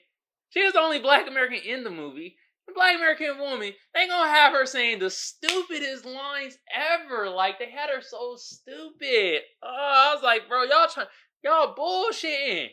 she 0.53 0.63
was 0.63 0.73
the 0.73 0.79
only 0.79 0.99
black 0.99 1.27
American 1.27 1.59
in 1.65 1.83
the 1.83 1.89
movie. 1.89 2.37
The 2.67 2.73
black 2.73 2.95
American 2.95 3.39
woman, 3.39 3.73
they 3.93 4.07
gonna 4.07 4.29
have 4.29 4.53
her 4.53 4.67
saying 4.67 4.99
the 4.99 5.09
stupidest 5.09 6.05
lines 6.05 6.57
ever. 6.71 7.27
Like 7.29 7.57
they 7.57 7.71
had 7.71 7.89
her 7.89 8.01
so 8.01 8.35
stupid. 8.37 9.41
Oh, 9.63 9.67
I 9.67 10.13
was 10.13 10.23
like, 10.23 10.47
bro, 10.47 10.63
y'all 10.63 10.87
trying, 10.87 11.07
y'all 11.43 11.75
bullshitting. 11.75 12.69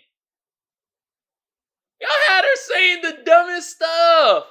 Y'all 2.01 2.11
had 2.29 2.45
her 2.45 2.57
saying 2.57 3.03
the 3.03 3.19
dumbest 3.25 3.71
stuff. 3.71 4.47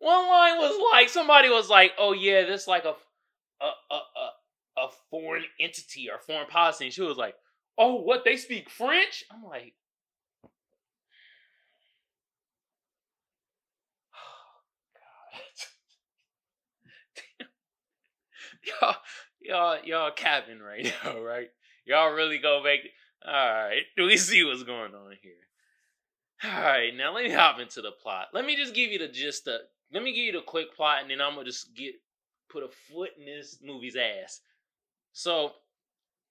One 0.00 0.28
line 0.28 0.58
was 0.58 0.78
like, 0.92 1.08
somebody 1.08 1.48
was 1.48 1.68
like, 1.70 1.92
"Oh 1.98 2.12
yeah, 2.12 2.44
this 2.44 2.68
like 2.68 2.84
a 2.84 2.94
a 3.60 3.70
a 3.90 3.94
a, 3.94 4.82
a 4.82 4.88
foreign 5.10 5.44
entity 5.60 6.08
or 6.10 6.18
foreign 6.18 6.46
policy," 6.48 6.86
and 6.86 6.94
she 6.94 7.02
was 7.02 7.16
like, 7.16 7.34
"Oh, 7.76 8.02
what 8.02 8.24
they 8.24 8.36
speak 8.36 8.70
French?" 8.70 9.24
I'm 9.32 9.42
like, 9.42 9.74
y'all, 18.64 18.96
y'all, 19.40 19.78
y'all 19.84 20.10
capping 20.14 20.60
right 20.60 20.92
now, 21.04 21.20
right? 21.20 21.48
Y'all 21.84 22.12
really 22.12 22.38
go 22.38 22.62
make. 22.62 22.80
All 23.26 23.32
right, 23.32 23.82
we 23.96 24.16
see 24.16 24.44
what's 24.44 24.62
going 24.62 24.94
on 24.94 25.12
here. 25.22 25.32
All 26.44 26.62
right, 26.62 26.94
now 26.94 27.14
let 27.14 27.24
me 27.24 27.32
hop 27.32 27.58
into 27.58 27.82
the 27.82 27.90
plot. 27.90 28.28
Let 28.32 28.44
me 28.44 28.56
just 28.56 28.74
give 28.74 28.90
you 28.90 28.98
the 28.98 29.08
gist 29.08 29.48
of. 29.48 29.60
Let 29.92 30.02
me 30.02 30.14
give 30.14 30.24
you 30.24 30.32
the 30.32 30.42
quick 30.42 30.74
plot, 30.76 31.02
and 31.02 31.10
then 31.10 31.20
I'm 31.20 31.34
gonna 31.34 31.44
just 31.44 31.74
get 31.74 31.94
put 32.48 32.62
a 32.62 32.68
foot 32.68 33.10
in 33.18 33.26
this 33.26 33.58
movie's 33.62 33.96
ass. 33.96 34.40
So, 35.12 35.52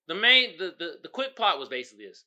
the 0.08 0.16
main, 0.16 0.58
the 0.58 0.76
the, 0.78 1.00
the 1.04 1.10
quick 1.10 1.36
plot 1.36 1.60
was 1.60 1.70
basically 1.70 2.06
this: 2.06 2.24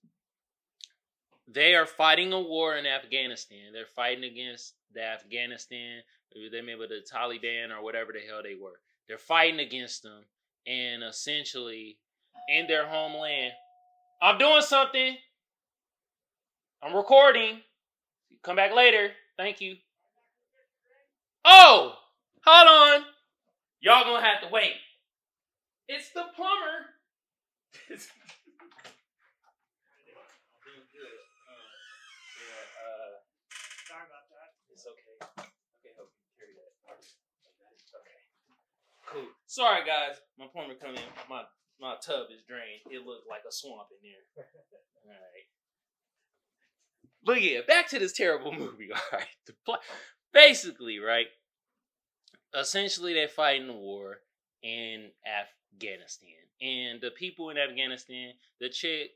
they 1.48 1.74
are 1.74 1.86
fighting 1.86 2.32
a 2.32 2.40
war 2.40 2.76
in 2.76 2.86
Afghanistan. 2.86 3.72
They're 3.72 3.86
fighting 3.96 4.24
against 4.24 4.74
the 4.92 5.02
Afghanistan. 5.02 6.02
They 6.34 6.60
maybe 6.60 6.86
the 6.86 7.02
Taliban 7.12 7.70
or 7.76 7.82
whatever 7.82 8.12
the 8.12 8.20
hell 8.20 8.42
they 8.42 8.54
were. 8.54 8.78
They're 9.10 9.18
fighting 9.18 9.58
against 9.58 10.04
them, 10.04 10.22
and 10.68 11.02
essentially, 11.02 11.98
in 12.48 12.68
their 12.68 12.86
homeland, 12.86 13.50
I'm 14.22 14.38
doing 14.38 14.62
something. 14.62 15.16
I'm 16.80 16.94
recording. 16.94 17.58
Come 18.44 18.54
back 18.54 18.72
later. 18.72 19.10
Thank 19.36 19.60
you. 19.60 19.74
Oh, 21.44 21.94
hold 22.44 22.68
on. 22.68 23.04
Y'all 23.80 24.04
gonna 24.04 24.24
have 24.24 24.42
to 24.42 24.48
wait. 24.54 24.74
It's 25.88 26.12
the 26.12 26.26
plumber. 26.36 26.94
it's, 27.88 28.06
Sorry 33.88 34.06
about 34.06 34.30
that. 34.30 34.54
It's 34.72 34.86
okay. 34.86 35.18
Okay, 35.82 35.94
hope 35.98 36.12
you 36.14 36.30
carry 36.38 36.54
that. 36.54 36.70
Okay. 37.98 38.20
cool. 39.10 39.39
Sorry 39.50 39.84
guys, 39.84 40.14
my 40.38 40.46
plumber 40.46 40.76
come 40.80 40.94
in. 40.94 41.02
My 41.28 41.42
my 41.80 41.96
tub 42.06 42.26
is 42.32 42.40
drained. 42.46 42.86
It 42.88 43.04
looked 43.04 43.28
like 43.28 43.40
a 43.48 43.50
swamp 43.50 43.88
in 43.90 44.10
there. 44.10 44.44
All 45.04 45.10
right. 45.10 45.46
But 47.24 47.42
yeah, 47.42 47.62
back 47.66 47.88
to 47.88 47.98
this 47.98 48.12
terrible 48.12 48.52
movie. 48.58 48.90
All 48.94 49.18
right. 49.18 49.26
The 49.48 49.54
pl- 49.66 49.78
basically, 50.32 51.00
right. 51.00 51.26
Essentially, 52.56 53.12
they're 53.12 53.26
fighting 53.26 53.66
the 53.66 53.72
war 53.72 54.18
in 54.62 55.08
Afghanistan, 55.26 56.30
and 56.62 57.00
the 57.00 57.10
people 57.10 57.50
in 57.50 57.58
Afghanistan, 57.58 58.34
the 58.60 58.68
chick, 58.68 59.10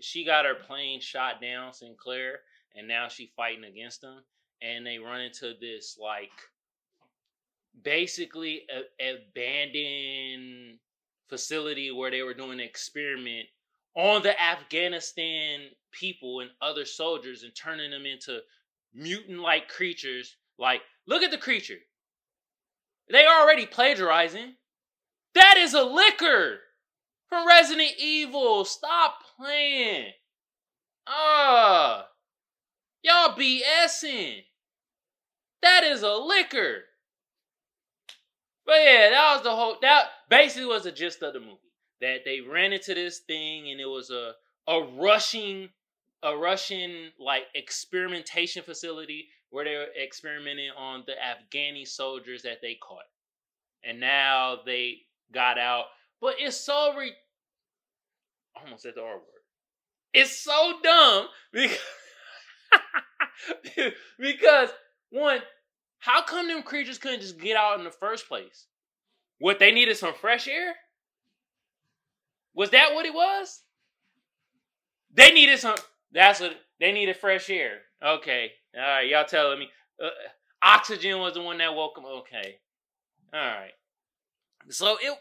she 0.00 0.24
got 0.24 0.44
her 0.44 0.54
plane 0.54 1.00
shot 1.00 1.40
down, 1.42 1.72
Sinclair, 1.72 2.38
and 2.76 2.86
now 2.86 3.08
she 3.08 3.32
fighting 3.34 3.64
against 3.64 4.02
them, 4.02 4.22
and 4.62 4.86
they 4.86 4.98
run 4.98 5.20
into 5.20 5.54
this 5.60 5.98
like 6.00 6.30
basically 7.82 8.62
a, 8.70 9.12
abandoned 9.14 10.78
facility 11.28 11.90
where 11.90 12.10
they 12.10 12.22
were 12.22 12.34
doing 12.34 12.52
an 12.52 12.60
experiment 12.60 13.46
on 13.94 14.22
the 14.22 14.40
Afghanistan 14.40 15.60
people 15.92 16.40
and 16.40 16.50
other 16.60 16.84
soldiers 16.84 17.42
and 17.42 17.54
turning 17.54 17.90
them 17.90 18.06
into 18.06 18.40
mutant 18.94 19.40
like 19.40 19.68
creatures. 19.68 20.36
Like, 20.58 20.82
look 21.06 21.22
at 21.22 21.30
the 21.30 21.38
creature. 21.38 21.78
They 23.10 23.26
already 23.26 23.66
plagiarizing. 23.66 24.54
That 25.34 25.56
is 25.58 25.74
a 25.74 25.82
Licker 25.82 26.58
from 27.28 27.46
Resident 27.46 27.92
Evil. 27.98 28.64
Stop 28.64 29.20
playing. 29.36 30.12
Ah. 31.06 32.00
Uh, 32.00 32.04
y'all 33.02 33.36
BSing. 33.36 34.42
That 35.62 35.84
is 35.84 36.02
a 36.02 36.14
Licker. 36.14 36.84
But 38.70 38.84
yeah, 38.84 39.10
that 39.10 39.32
was 39.34 39.42
the 39.42 39.50
whole 39.50 39.74
that 39.82 40.04
basically 40.28 40.66
was 40.66 40.84
the 40.84 40.92
gist 40.92 41.24
of 41.24 41.32
the 41.32 41.40
movie. 41.40 41.58
That 42.00 42.18
they 42.24 42.40
ran 42.40 42.72
into 42.72 42.94
this 42.94 43.18
thing 43.18 43.68
and 43.68 43.80
it 43.80 43.86
was 43.86 44.10
a 44.10 44.34
a 44.68 44.80
rushing 44.80 45.70
a 46.22 46.36
Russian 46.36 47.10
like 47.18 47.46
experimentation 47.56 48.62
facility 48.62 49.26
where 49.50 49.64
they 49.64 49.74
were 49.74 49.88
experimenting 50.00 50.70
on 50.78 51.02
the 51.04 51.14
Afghani 51.14 51.84
soldiers 51.84 52.42
that 52.42 52.62
they 52.62 52.76
caught. 52.80 53.02
And 53.82 53.98
now 53.98 54.58
they 54.64 54.98
got 55.34 55.58
out. 55.58 55.86
But 56.20 56.36
it's 56.38 56.56
so 56.56 56.94
re 56.96 57.10
almost 58.54 58.84
said 58.84 58.92
the 58.94 59.02
R 59.02 59.14
word. 59.14 59.24
It's 60.14 60.38
so 60.38 60.74
dumb 60.80 61.26
because 61.52 61.76
because 64.16 64.68
one, 65.10 65.40
how 66.00 66.22
come 66.22 66.48
them 66.48 66.62
creatures 66.62 66.98
couldn't 66.98 67.20
just 67.20 67.38
get 67.38 67.56
out 67.56 67.78
in 67.78 67.84
the 67.84 67.90
first 67.90 68.28
place? 68.28 68.66
What 69.38 69.58
they 69.58 69.70
needed 69.70 69.96
some 69.96 70.14
fresh 70.14 70.48
air? 70.48 70.74
Was 72.54 72.70
that 72.70 72.94
what 72.94 73.06
it 73.06 73.14
was? 73.14 73.62
They 75.12 75.30
needed 75.30 75.58
some. 75.58 75.76
That's 76.12 76.40
what 76.40 76.52
they 76.78 76.92
needed 76.92 77.16
fresh 77.16 77.48
air. 77.48 77.78
Okay, 78.04 78.52
all 78.76 78.82
right, 78.82 79.08
y'all 79.08 79.24
telling 79.24 79.58
me 79.58 79.68
uh, 80.02 80.08
oxygen 80.62 81.18
was 81.18 81.34
the 81.34 81.42
one 81.42 81.58
that 81.58 81.74
woke 81.74 81.94
them. 81.94 82.06
Okay, 82.06 82.58
all 83.32 83.40
right. 83.40 83.72
So 84.68 84.96
it 85.00 85.16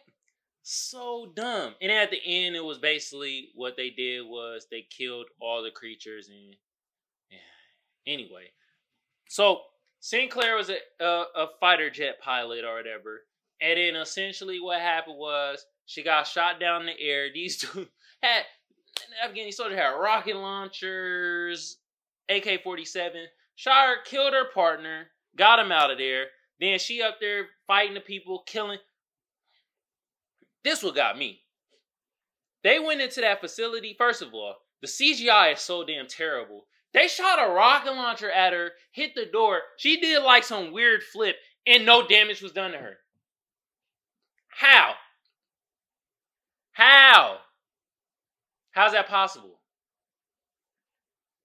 so 0.62 1.32
dumb. 1.36 1.76
And 1.82 1.92
at 1.92 2.12
the 2.12 2.22
end, 2.24 2.56
it 2.56 2.64
was 2.64 2.78
basically 2.78 3.50
what 3.56 3.76
they 3.76 3.90
did 3.90 4.22
was 4.22 4.68
they 4.70 4.86
killed 4.90 5.28
all 5.40 5.64
the 5.64 5.72
creatures 5.72 6.30
and 6.30 6.56
yeah. 7.32 7.38
Anyway, 8.14 8.52
so 9.28 9.62
Sinclair 10.00 10.56
was 10.56 10.70
a, 10.70 10.78
a, 11.04 11.26
a 11.36 11.48
fighter 11.60 11.90
jet 11.90 12.20
pilot 12.22 12.64
or 12.64 12.76
whatever. 12.76 13.22
And 13.62 13.78
then 13.78 13.96
essentially 14.02 14.60
what 14.60 14.80
happened 14.80 15.18
was 15.18 15.66
she 15.86 16.04
got 16.04 16.28
shot 16.28 16.60
down 16.60 16.82
in 16.82 16.88
the 16.88 17.02
air. 17.02 17.30
These 17.34 17.58
two 17.58 17.88
had 18.22 18.44
Afghani 19.26 19.54
soldier 19.54 19.76
had 19.76 19.90
rocket 19.90 20.36
launchers, 20.36 21.78
AK 22.30 22.64
forty 22.64 22.86
seven. 22.86 23.26
Shot 23.56 23.88
her, 23.88 23.96
killed 24.06 24.34
her 24.34 24.50
partner, 24.54 25.08
got 25.36 25.60
him 25.60 25.72
out 25.72 25.92
of 25.92 25.98
there. 25.98 26.28
Then 26.60 26.80
she 26.80 27.02
up 27.02 27.20
there 27.20 27.48
fighting 27.68 27.94
the 27.94 28.02
people, 28.02 28.44
killing. 28.46 28.80
This 30.64 30.84
what 30.84 30.96
got 30.96 31.18
me. 31.18 31.42
They 32.64 32.80
went 32.80 33.02
into 33.02 33.22
that 33.22 33.40
facility. 33.40 33.96
First 33.98 34.22
of 34.22 34.34
all, 34.34 34.56
the 34.82 34.88
CGI 34.88 35.54
is 35.54 35.62
so 35.62 35.86
damn 35.86 36.08
terrible. 36.08 36.66
They 36.94 37.08
shot 37.08 37.40
a 37.40 37.52
rocket 37.52 37.92
launcher 37.92 38.32
at 38.32 38.54
her, 38.54 38.72
hit 38.92 39.12
the 39.16 39.26
door. 39.26 39.62
She 39.78 40.00
did 40.00 40.24
like 40.24 40.44
some 40.44 40.72
weird 40.72 41.04
flip, 41.04 41.36
and 41.68 41.86
no 41.86 42.08
damage 42.08 42.42
was 42.42 42.52
done 42.52 42.72
to 42.72 42.78
her. 42.78 42.98
How? 44.48 44.94
How? 46.72 47.38
How's 48.72 48.94
that 48.94 49.08
possible? 49.08 49.60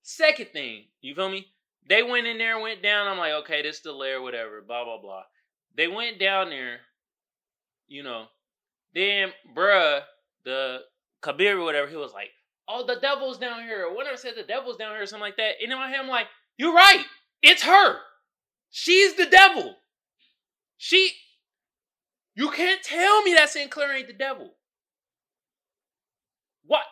Second 0.02 0.48
thing, 0.52 0.84
you 1.00 1.14
feel 1.14 1.28
me? 1.28 1.46
They 1.88 2.02
went 2.02 2.26
in 2.26 2.38
there, 2.38 2.58
went 2.58 2.82
down. 2.82 3.06
I'm 3.06 3.18
like, 3.18 3.32
okay, 3.42 3.62
this 3.62 3.76
is 3.76 3.82
the 3.82 3.92
lair, 3.92 4.22
whatever, 4.22 4.62
blah, 4.66 4.84
blah, 4.84 5.00
blah. 5.00 5.22
They 5.76 5.88
went 5.88 6.18
down 6.18 6.50
there, 6.50 6.80
you 7.86 8.02
know. 8.02 8.26
Then, 8.94 9.32
bruh, 9.54 10.00
the 10.44 10.80
Kabir 11.20 11.58
or 11.58 11.64
whatever, 11.64 11.88
he 11.88 11.96
was 11.96 12.12
like, 12.12 12.30
oh, 12.68 12.86
the 12.86 12.96
devil's 13.00 13.38
down 13.38 13.62
here. 13.62 13.86
Or 13.86 13.94
whatever 13.94 14.16
said 14.16 14.34
the 14.36 14.42
devil's 14.42 14.76
down 14.76 14.92
here 14.92 15.02
or 15.02 15.06
something 15.06 15.22
like 15.22 15.36
that. 15.36 15.54
And 15.62 15.72
in 15.72 15.78
my 15.78 15.88
head, 15.88 16.00
I'm 16.00 16.08
like, 16.08 16.26
you're 16.56 16.74
right. 16.74 17.04
It's 17.42 17.62
her. 17.62 17.98
She's 18.70 19.14
the 19.14 19.26
devil. 19.26 19.76
She. 20.76 21.10
You 22.34 22.50
can't 22.50 22.82
tell 22.82 23.22
me 23.22 23.34
that 23.34 23.50
Sinclair 23.50 23.94
ain't 23.94 24.08
the 24.08 24.12
devil. 24.12 24.54
What? 26.66 26.84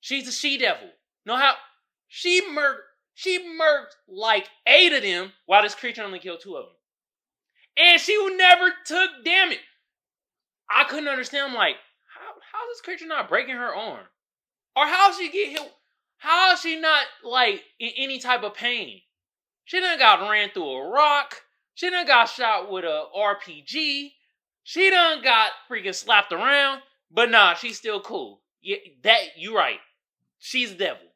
She's 0.00 0.28
a 0.28 0.32
she 0.32 0.58
devil. 0.58 0.88
Know 1.26 1.36
how? 1.36 1.54
She 2.08 2.42
murdered. 2.52 2.82
She 3.14 3.38
murdered 3.56 3.88
like 4.08 4.48
eight 4.66 4.92
of 4.92 5.02
them 5.02 5.32
while 5.46 5.62
this 5.62 5.74
creature 5.74 6.02
only 6.02 6.18
killed 6.18 6.40
two 6.42 6.56
of 6.56 6.66
them. 6.66 6.74
And 7.76 8.00
she 8.00 8.16
never 8.36 8.72
took 8.84 9.10
damage. 9.24 9.58
I 10.70 10.84
couldn't 10.84 11.08
understand. 11.08 11.50
I'm 11.50 11.54
like, 11.54 11.76
how, 12.14 12.32
how's 12.52 12.68
this 12.74 12.80
creature 12.82 13.06
not 13.06 13.28
breaking 13.28 13.56
her 13.56 13.74
arm? 13.74 14.04
Or 14.76 14.86
how 14.86 15.12
she 15.12 15.30
get 15.30 15.50
hit? 15.50 15.72
How 16.18 16.56
she 16.56 16.80
not 16.80 17.04
like 17.22 17.62
in 17.78 17.90
any 17.96 18.18
type 18.18 18.42
of 18.42 18.54
pain? 18.54 19.00
She 19.64 19.80
done 19.80 19.98
got 19.98 20.28
ran 20.28 20.50
through 20.50 20.70
a 20.70 20.90
rock. 20.90 21.42
She 21.74 21.90
done 21.90 22.06
got 22.06 22.26
shot 22.26 22.70
with 22.70 22.84
a 22.84 23.04
RPG. 23.16 24.12
She 24.62 24.90
done 24.90 25.22
got 25.22 25.50
freaking 25.70 25.94
slapped 25.94 26.32
around. 26.32 26.80
But 27.10 27.30
nah, 27.30 27.54
she's 27.54 27.78
still 27.78 28.00
cool. 28.00 28.42
Yeah, 28.60 28.76
that 29.02 29.36
you 29.36 29.56
right. 29.56 29.80
She's 30.38 30.70
the 30.70 30.78
devil. 30.78 31.06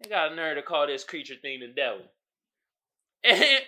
They 0.00 0.08
got 0.08 0.32
a 0.32 0.34
nerve 0.34 0.56
to 0.56 0.62
call 0.62 0.86
this 0.86 1.04
creature 1.04 1.36
thing 1.40 1.60
the 1.60 1.68
devil. 1.68 2.02
And 3.22 3.42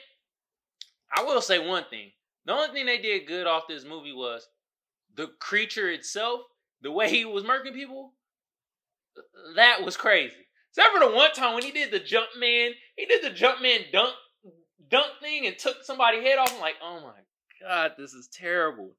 I 1.17 1.23
will 1.23 1.41
say 1.41 1.59
one 1.59 1.85
thing. 1.89 2.11
The 2.45 2.53
only 2.53 2.69
thing 2.73 2.87
they 2.87 2.99
did 2.99 3.27
good 3.27 3.47
off 3.47 3.69
this 3.69 3.85
movie 3.85 4.13
was 4.13 4.49
the 5.15 5.29
creature 5.41 5.91
itself, 5.91 6.41
the 6.83 6.93
way 6.93 7.09
he 7.09 7.25
was 7.25 7.45
murking 7.45 7.75
people, 7.75 8.13
that 9.57 9.85
was 9.85 9.97
crazy. 9.97 10.35
Except 10.71 10.95
for 10.95 11.01
the 11.01 11.15
one 11.15 11.33
time 11.33 11.55
when 11.55 11.63
he 11.63 11.71
did 11.71 11.91
the 11.91 12.01
jump 12.01 12.29
man, 12.39 12.73
he 12.97 13.07
did 13.07 13.23
the 13.23 13.31
jump 13.31 13.63
man 13.63 13.81
dunk 13.93 14.15
dunk 14.91 15.13
thing 15.21 15.47
and 15.47 15.59
took 15.59 15.83
somebody's 15.83 16.23
head 16.23 16.39
off. 16.39 16.53
I'm 16.55 16.61
like, 16.61 16.77
oh 16.83 17.01
my 17.01 17.67
god, 17.67 17.93
this 17.97 18.13
is 18.13 18.29
terrible. 18.33 18.91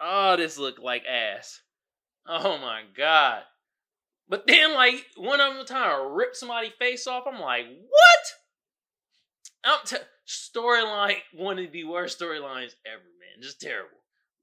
Oh, 0.00 0.36
this 0.36 0.58
looked 0.58 0.80
like 0.80 1.04
ass. 1.06 1.60
Oh 2.26 2.58
my 2.58 2.82
god. 2.96 3.42
But 4.28 4.46
then, 4.46 4.74
like, 4.74 5.06
one 5.16 5.40
of 5.40 5.54
them 5.54 5.64
trying 5.66 5.96
to 5.96 6.14
rip 6.14 6.34
somebody's 6.34 6.72
face 6.78 7.06
off. 7.06 7.24
I'm 7.26 7.40
like, 7.40 7.64
what? 7.88 8.24
I'm 9.64 9.78
t- 9.86 9.96
storyline 10.26 11.16
one 11.32 11.58
of 11.58 11.72
the 11.72 11.84
worst 11.84 12.20
storylines 12.20 12.74
ever, 12.86 13.02
man. 13.18 13.42
Just 13.42 13.60
terrible. 13.60 13.98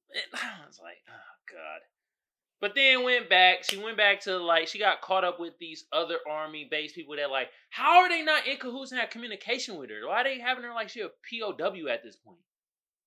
And 0.10 0.42
I 0.42 0.68
was 0.68 0.80
like, 0.82 0.98
oh 1.08 1.54
god. 1.54 1.82
But 2.62 2.74
then 2.74 3.04
went 3.04 3.30
back. 3.30 3.64
She 3.64 3.78
went 3.78 3.98
back 3.98 4.22
to 4.22 4.38
like 4.38 4.68
she 4.68 4.80
got 4.80 5.02
caught 5.02 5.24
up 5.24 5.40
with 5.40 5.54
these 5.60 5.86
other 5.92 6.18
army 6.30 6.68
based 6.70 6.96
people 6.96 7.16
that 7.16 7.30
like 7.30 7.50
how 7.70 8.00
are 8.00 8.10
they 8.10 8.22
not 8.22 8.48
in 8.48 8.58
cahoots 8.58 8.92
and 8.92 9.00
have 9.00 9.10
communication 9.10 9.78
with 9.78 9.90
her? 9.90 10.08
Why 10.08 10.22
are 10.22 10.24
they 10.24 10.40
having 10.40 10.64
her 10.64 10.74
like 10.74 10.90
she 10.90 11.02
a 11.02 11.10
POW 11.10 11.88
at 11.90 12.04
this 12.04 12.16
point? 12.16 12.40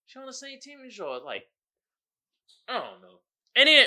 She 0.06 0.18
on 0.18 0.26
the 0.26 0.32
same 0.32 0.60
team 0.60 0.78
as 0.86 0.96
y'all. 0.96 1.24
Like 1.24 1.44
I 2.68 2.74
don't 2.74 3.02
know. 3.02 3.20
And 3.56 3.66
then 3.66 3.86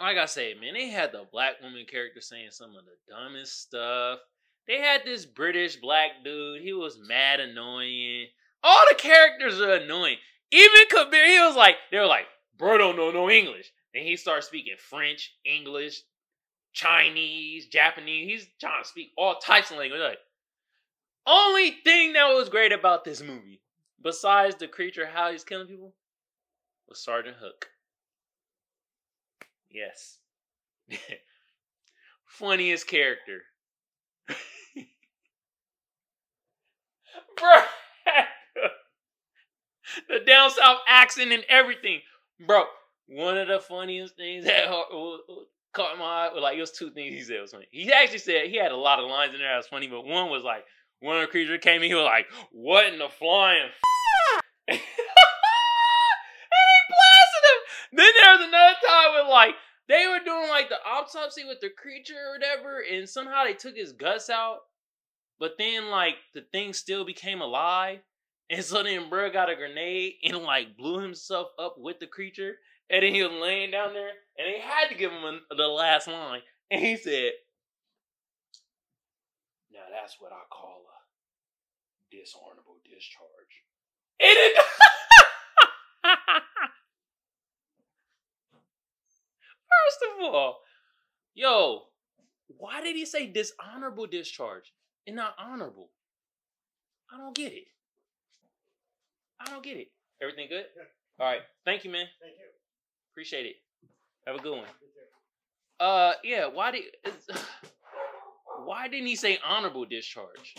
like 0.00 0.18
I 0.18 0.26
say, 0.26 0.54
man, 0.54 0.74
they 0.74 0.88
had 0.88 1.12
the 1.12 1.26
black 1.32 1.62
woman 1.62 1.86
character 1.90 2.20
saying 2.20 2.48
some 2.50 2.70
of 2.70 2.84
the 2.84 3.12
dumbest 3.12 3.62
stuff. 3.62 4.18
They 4.66 4.78
had 4.78 5.02
this 5.04 5.26
British 5.26 5.76
black 5.76 6.10
dude. 6.24 6.62
He 6.62 6.72
was 6.72 6.98
mad 7.06 7.40
annoying. 7.40 8.26
All 8.62 8.84
the 8.88 8.96
characters 8.96 9.60
are 9.60 9.74
annoying. 9.74 10.16
Even 10.50 10.86
Kabir, 10.90 11.26
he 11.26 11.38
was 11.40 11.56
like, 11.56 11.76
they 11.90 11.98
were 11.98 12.06
like, 12.06 12.26
bro 12.56 12.78
don't 12.78 12.96
know 12.96 13.10
no 13.10 13.30
English. 13.30 13.72
Then 13.94 14.04
he 14.04 14.16
starts 14.16 14.48
speaking 14.48 14.74
French, 14.76 15.36
English, 15.44 16.02
Chinese, 16.72 17.66
Japanese. 17.66 18.28
He's 18.28 18.48
trying 18.60 18.82
to 18.82 18.88
speak 18.88 19.12
all 19.16 19.36
types 19.36 19.70
of 19.70 19.78
language. 19.78 20.00
Like, 20.00 20.18
only 21.26 21.70
thing 21.84 22.14
that 22.14 22.34
was 22.34 22.48
great 22.48 22.72
about 22.72 23.04
this 23.04 23.22
movie, 23.22 23.62
besides 24.02 24.56
the 24.56 24.66
creature, 24.66 25.06
how 25.06 25.30
he's 25.30 25.44
killing 25.44 25.68
people, 25.68 25.94
was 26.88 27.02
Sergeant 27.02 27.36
Hook. 27.40 27.68
Yes. 29.70 30.18
Funniest 32.26 32.88
character. 32.88 33.42
Bro. 37.36 37.62
the 40.08 40.18
down 40.26 40.50
south 40.50 40.80
accent 40.88 41.32
and 41.32 41.44
everything. 41.48 42.00
Bro, 42.44 42.64
one 43.08 43.36
of 43.36 43.48
the 43.48 43.60
funniest 43.60 44.16
things 44.16 44.44
that 44.44 44.68
caught 45.72 45.98
my 45.98 46.04
eye, 46.04 46.30
like, 46.38 46.56
it 46.56 46.60
was 46.60 46.70
two 46.70 46.90
things 46.90 47.14
he 47.14 47.22
said 47.22 47.40
was 47.40 47.52
funny. 47.52 47.66
He 47.70 47.92
actually 47.92 48.18
said, 48.18 48.46
he 48.46 48.58
had 48.58 48.72
a 48.72 48.76
lot 48.76 49.00
of 49.00 49.10
lines 49.10 49.34
in 49.34 49.40
there 49.40 49.50
that 49.50 49.56
was 49.56 49.66
funny, 49.66 49.88
but 49.88 50.04
one 50.04 50.30
was 50.30 50.44
like, 50.44 50.64
one 51.00 51.16
of 51.16 51.22
the 51.22 51.28
creatures 51.28 51.58
came 51.60 51.82
in, 51.82 51.88
he 51.88 51.94
was 51.94 52.04
like, 52.04 52.26
what 52.52 52.86
in 52.86 52.98
the 52.98 53.08
flying 53.08 53.70
and 54.68 54.78
he 54.78 54.84
blasted 56.88 57.44
him. 57.44 57.60
Then 57.92 58.12
there 58.22 58.32
was 58.32 58.48
another 58.48 58.74
time 58.86 59.14
with 59.14 59.28
like 59.30 59.54
they 59.88 60.06
were 60.06 60.24
doing 60.24 60.48
like 60.48 60.70
the 60.70 60.78
autopsy 60.86 61.44
with 61.44 61.60
the 61.60 61.68
creature 61.68 62.14
or 62.14 62.32
whatever, 62.32 62.82
and 62.90 63.08
somehow 63.08 63.44
they 63.44 63.52
took 63.52 63.76
his 63.76 63.92
guts 63.92 64.30
out. 64.30 64.60
But 65.38 65.52
then 65.58 65.90
like 65.90 66.14
the 66.34 66.42
thing 66.52 66.72
still 66.72 67.04
became 67.04 67.40
alive. 67.40 68.00
And 68.50 68.64
so 68.64 68.82
then 68.82 69.10
bro 69.10 69.30
got 69.30 69.50
a 69.50 69.56
grenade 69.56 70.14
and 70.24 70.38
like 70.38 70.76
blew 70.76 71.00
himself 71.00 71.48
up 71.58 71.76
with 71.78 72.00
the 72.00 72.06
creature. 72.06 72.56
And 72.90 73.02
then 73.02 73.14
he 73.14 73.22
was 73.22 73.32
laying 73.32 73.70
down 73.70 73.94
there 73.94 74.10
and 74.38 74.46
they 74.46 74.60
had 74.60 74.88
to 74.88 74.94
give 74.94 75.10
him 75.10 75.40
the 75.56 75.66
last 75.66 76.06
line. 76.06 76.40
And 76.70 76.80
he 76.80 76.96
said, 76.96 77.32
Now 79.72 79.80
that's 79.90 80.16
what 80.18 80.32
I 80.32 80.42
call 80.50 80.82
a 80.88 82.14
dishonorable 82.14 82.80
discharge. 82.84 83.64
And 84.20 84.30
it 84.30 84.56
First 89.84 90.00
of 90.02 90.24
all, 90.24 90.60
yo, 91.34 91.82
why 92.46 92.80
did 92.80 92.96
he 92.96 93.04
say 93.06 93.26
dishonorable 93.26 94.06
discharge 94.06 94.72
and 95.06 95.16
not 95.16 95.34
honorable? 95.38 95.90
I 97.12 97.18
don't 97.18 97.34
get 97.34 97.52
it. 97.52 97.66
I 99.40 99.50
don't 99.50 99.62
get 99.62 99.76
it. 99.76 99.88
Everything 100.22 100.48
good? 100.48 100.66
Yeah. 100.76 100.84
All 101.24 101.32
right. 101.32 101.42
Thank 101.64 101.84
you, 101.84 101.90
man. 101.90 102.06
Thank 102.20 102.34
you. 102.38 102.53
Appreciate 103.14 103.46
it. 103.46 103.56
Have 104.26 104.34
a 104.34 104.42
good 104.42 104.56
one. 104.56 104.66
Uh, 105.78 106.14
yeah. 106.24 106.48
Why 106.48 106.72
did? 106.72 106.82
Why 108.64 108.88
didn't 108.88 109.06
he 109.06 109.14
say 109.14 109.38
honorable 109.46 109.84
discharge? 109.84 110.56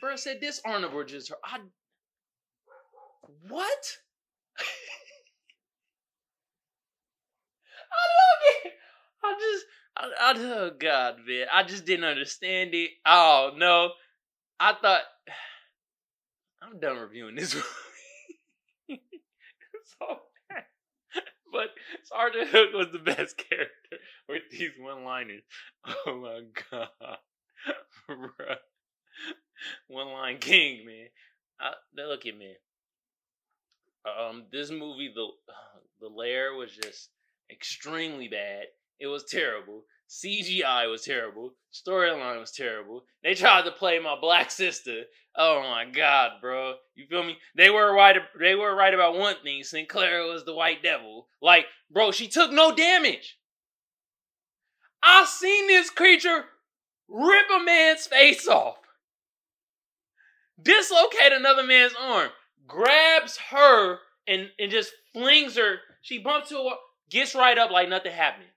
Bro 0.00 0.16
said 0.16 0.40
dishonorable 0.40 1.04
discharge. 1.04 1.38
I. 1.44 1.58
What? 3.48 3.98
I 7.92 8.02
love 8.18 8.42
it. 8.64 8.72
I 9.22 9.34
just. 9.38 9.66
I, 9.96 10.10
I, 10.20 10.34
oh 10.36 10.70
God, 10.76 11.16
man! 11.28 11.46
I 11.52 11.62
just 11.62 11.86
didn't 11.86 12.06
understand 12.06 12.74
it. 12.74 12.90
Oh 13.06 13.52
no! 13.56 13.90
I 14.58 14.72
thought 14.72 15.02
I'm 16.62 16.80
done 16.80 16.96
reviewing 16.96 17.36
this 17.36 17.52
so. 20.00 20.20
But 21.52 21.70
Sergeant 22.04 22.48
Hook 22.48 22.70
was 22.74 22.88
the 22.92 22.98
best 22.98 23.36
character 23.50 23.96
with 24.28 24.42
these 24.50 24.70
one-liners. 24.78 25.42
Oh 26.06 26.16
my 26.16 26.42
God, 26.70 26.88
Bruh. 28.08 28.56
One-line 29.88 30.38
king, 30.38 30.86
man. 30.86 31.08
I, 31.60 31.72
look 32.02 32.24
at 32.26 32.36
me. 32.36 32.54
Um, 34.06 34.44
this 34.50 34.70
movie, 34.70 35.12
the 35.14 35.26
the 36.00 36.08
lair 36.08 36.54
was 36.54 36.70
just 36.72 37.10
extremely 37.50 38.28
bad. 38.28 38.64
It 38.98 39.06
was 39.06 39.24
terrible. 39.24 39.84
CGI 40.08 40.90
was 40.90 41.04
terrible. 41.04 41.54
Storyline 41.72 42.40
was 42.40 42.52
terrible. 42.52 43.04
They 43.22 43.34
tried 43.34 43.64
to 43.64 43.70
play 43.70 43.98
my 43.98 44.16
black 44.20 44.50
sister. 44.50 45.04
Oh 45.36 45.62
my 45.62 45.84
god, 45.84 46.32
bro. 46.40 46.74
You 46.94 47.06
feel 47.06 47.22
me? 47.22 47.38
They 47.56 47.70
were 47.70 47.94
right 47.94 48.16
they 48.38 48.54
were 48.54 48.74
right 48.74 48.92
about 48.92 49.16
one 49.16 49.36
thing. 49.42 49.62
Sinclair 49.62 50.24
was 50.24 50.44
the 50.44 50.54
white 50.54 50.82
devil. 50.82 51.28
Like, 51.40 51.66
bro, 51.90 52.10
she 52.10 52.28
took 52.28 52.50
no 52.50 52.74
damage. 52.74 53.38
I 55.02 55.24
seen 55.24 55.66
this 55.66 55.90
creature 55.90 56.44
rip 57.08 57.46
a 57.54 57.64
man's 57.64 58.06
face 58.06 58.46
off. 58.46 58.76
Dislocate 60.62 61.32
another 61.32 61.62
man's 61.64 61.94
arm. 61.98 62.30
Grabs 62.66 63.38
her 63.50 63.98
and, 64.26 64.50
and 64.58 64.70
just 64.70 64.92
flings 65.12 65.56
her. 65.56 65.76
She 66.02 66.18
bumps 66.18 66.50
to 66.50 66.58
a 66.58 66.64
wall, 66.64 66.78
gets 67.08 67.34
right 67.34 67.56
up 67.56 67.70
like 67.70 67.88
nothing 67.88 68.12
happened. 68.12 68.48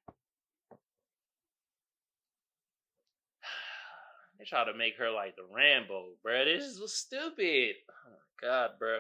They 4.44 4.48
try 4.48 4.66
to 4.66 4.78
make 4.78 4.98
her 4.98 5.10
like 5.10 5.38
the 5.38 5.44
Rambo, 5.56 6.08
bro. 6.22 6.44
This 6.44 6.78
was 6.78 6.94
stupid. 6.94 7.76
Oh 7.90 8.20
god, 8.42 8.72
bro. 8.78 8.96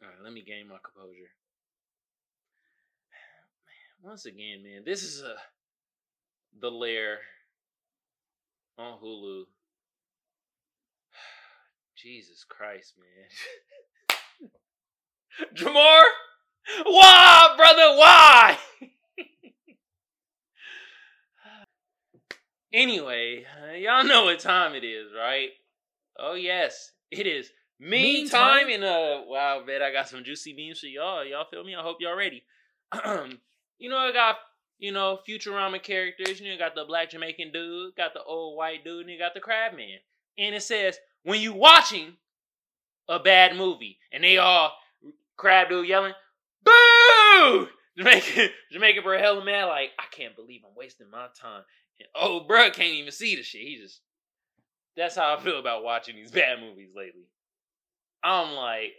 All 0.00 0.08
right, 0.08 0.22
let 0.22 0.32
me 0.32 0.44
gain 0.46 0.68
my 0.68 0.76
composure. 0.76 1.32
Once 4.00 4.26
again, 4.26 4.62
man, 4.62 4.82
this 4.86 5.02
is 5.02 5.22
a 5.22 5.34
the 6.60 6.70
lair 6.70 7.18
on 8.78 9.00
Hulu. 9.02 9.46
Jesus 11.96 12.44
Christ, 12.48 12.94
man. 13.00 14.50
Jamar, 15.56 16.02
why, 16.84 17.54
brother? 17.56 17.96
Why? 17.98 18.58
Anyway, 22.72 23.44
y'all 23.76 24.04
know 24.04 24.24
what 24.24 24.40
time 24.40 24.74
it 24.74 24.84
is, 24.84 25.08
right? 25.16 25.50
Oh 26.18 26.34
yes, 26.34 26.92
it 27.10 27.26
is 27.26 27.50
me 27.78 28.28
time. 28.28 28.68
And 28.70 28.84
uh, 28.84 29.22
wow, 29.26 29.62
bet 29.66 29.82
I 29.82 29.92
got 29.92 30.08
some 30.08 30.24
juicy 30.24 30.54
memes 30.54 30.80
for 30.80 30.86
y'all. 30.86 31.24
Y'all 31.24 31.46
feel 31.50 31.64
me? 31.64 31.74
I 31.74 31.82
hope 31.82 31.98
y'all 32.00 32.16
ready. 32.16 32.42
you 33.78 33.90
know, 33.90 33.98
I 33.98 34.12
got 34.12 34.36
you 34.78 34.92
know 34.92 35.18
Futurama 35.28 35.82
characters. 35.82 36.40
You 36.40 36.50
know, 36.50 36.58
got 36.58 36.74
the 36.74 36.84
black 36.84 37.10
Jamaican 37.10 37.52
dude, 37.52 37.96
got 37.96 38.14
the 38.14 38.22
old 38.22 38.56
white 38.56 38.84
dude, 38.84 39.02
and 39.02 39.10
you 39.10 39.18
got 39.18 39.34
the 39.34 39.40
crab 39.40 39.74
man. 39.76 39.98
And 40.38 40.54
it 40.54 40.62
says 40.62 40.98
when 41.24 41.40
you 41.40 41.52
watching 41.52 42.16
a 43.08 43.18
bad 43.18 43.56
movie, 43.56 43.98
and 44.12 44.24
they 44.24 44.38
all 44.38 44.72
crab 45.36 45.68
dude 45.68 45.88
yelling, 45.88 46.14
"Boo!" 46.62 47.68
Jamaican 47.98 48.48
Jamaican 48.70 49.02
bro 49.02 49.18
hella 49.18 49.44
mad, 49.44 49.64
like 49.64 49.90
I 49.98 50.04
can't 50.10 50.36
believe 50.36 50.62
I'm 50.66 50.74
wasting 50.74 51.10
my 51.10 51.26
time. 51.38 51.62
Oh, 52.14 52.40
bro 52.40 52.70
can't 52.70 52.94
even 52.94 53.12
see 53.12 53.36
the 53.36 53.42
shit. 53.42 53.62
He 53.62 53.78
just. 53.80 54.00
That's 54.96 55.16
how 55.16 55.34
I 55.34 55.40
feel 55.40 55.58
about 55.58 55.84
watching 55.84 56.16
these 56.16 56.30
bad 56.32 56.60
movies 56.60 56.90
lately. 56.94 57.28
I'm 58.22 58.54
like, 58.54 58.92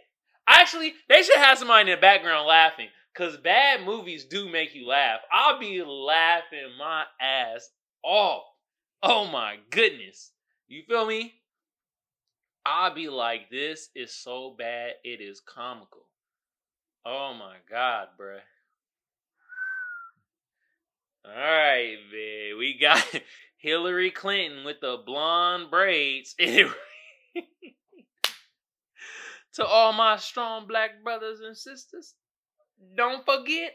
actually, 0.46 0.94
they 1.08 1.22
should 1.22 1.36
have 1.36 1.58
somebody 1.58 1.90
in 1.90 1.96
the 1.96 2.00
background 2.00 2.46
laughing. 2.46 2.88
Cause 3.14 3.36
bad 3.36 3.86
movies 3.86 4.24
do 4.24 4.48
make 4.48 4.74
you 4.74 4.88
laugh. 4.88 5.20
I'll 5.32 5.60
be 5.60 5.82
laughing 5.84 6.70
my 6.76 7.04
ass 7.20 7.70
off. 8.02 8.42
Oh 9.04 9.26
my 9.26 9.58
goodness. 9.70 10.32
You 10.66 10.82
feel 10.88 11.06
me? 11.06 11.34
I'll 12.66 12.94
be 12.94 13.08
like, 13.08 13.50
this 13.50 13.90
is 13.94 14.12
so 14.12 14.54
bad, 14.58 14.94
it 15.04 15.20
is 15.20 15.40
comical. 15.40 16.08
Oh 17.06 17.34
my 17.34 17.56
god, 17.70 18.08
bruh. 18.18 18.40
All 21.24 21.32
right, 21.32 21.96
man. 22.12 22.58
We 22.58 22.78
got 22.78 23.02
Hillary 23.56 24.10
Clinton 24.10 24.64
with 24.64 24.80
the 24.80 24.98
blonde 25.04 25.70
braids. 25.70 26.34
to 29.54 29.64
all 29.64 29.92
my 29.92 30.16
strong 30.16 30.66
black 30.66 31.02
brothers 31.02 31.40
and 31.40 31.56
sisters, 31.56 32.14
don't 32.96 33.24
forget 33.24 33.72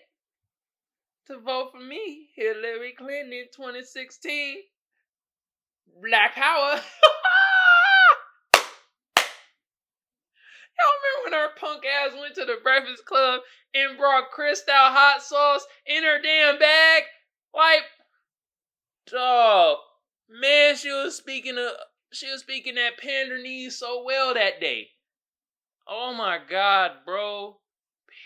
to 1.28 1.40
vote 1.40 1.72
for 1.72 1.80
me, 1.80 2.30
Hillary 2.36 2.94
Clinton 2.98 3.34
in 3.34 3.46
2016. 3.56 4.58
Black 6.04 6.36
power. 6.36 6.82
Y'all 10.80 10.96
remember 10.96 11.24
when 11.26 11.34
her 11.34 11.50
punk 11.60 11.84
ass 11.86 12.14
went 12.20 12.36
to 12.36 12.46
the 12.46 12.58
Breakfast 12.64 13.06
Club 13.06 13.42
and 13.74 13.98
brought 13.98 14.32
Cristal 14.32 14.74
hot 14.76 15.22
sauce 15.22 15.66
in 15.86 16.04
her 16.04 16.22
damn 16.22 16.58
bag? 16.58 16.89
Like, 17.60 17.84
dog, 19.12 19.80
man, 20.30 20.78
she 20.78 20.90
was 20.92 21.18
speaking 21.18 21.58
of, 21.58 21.72
she 22.14 22.32
was 22.32 22.40
speaking 22.40 22.76
that 22.76 22.98
pandering 22.98 23.70
so 23.70 24.02
well 24.06 24.34
that 24.34 24.62
day. 24.62 24.88
Oh 25.86 26.14
my 26.14 26.40
god, 26.50 26.92
bro, 27.06 27.58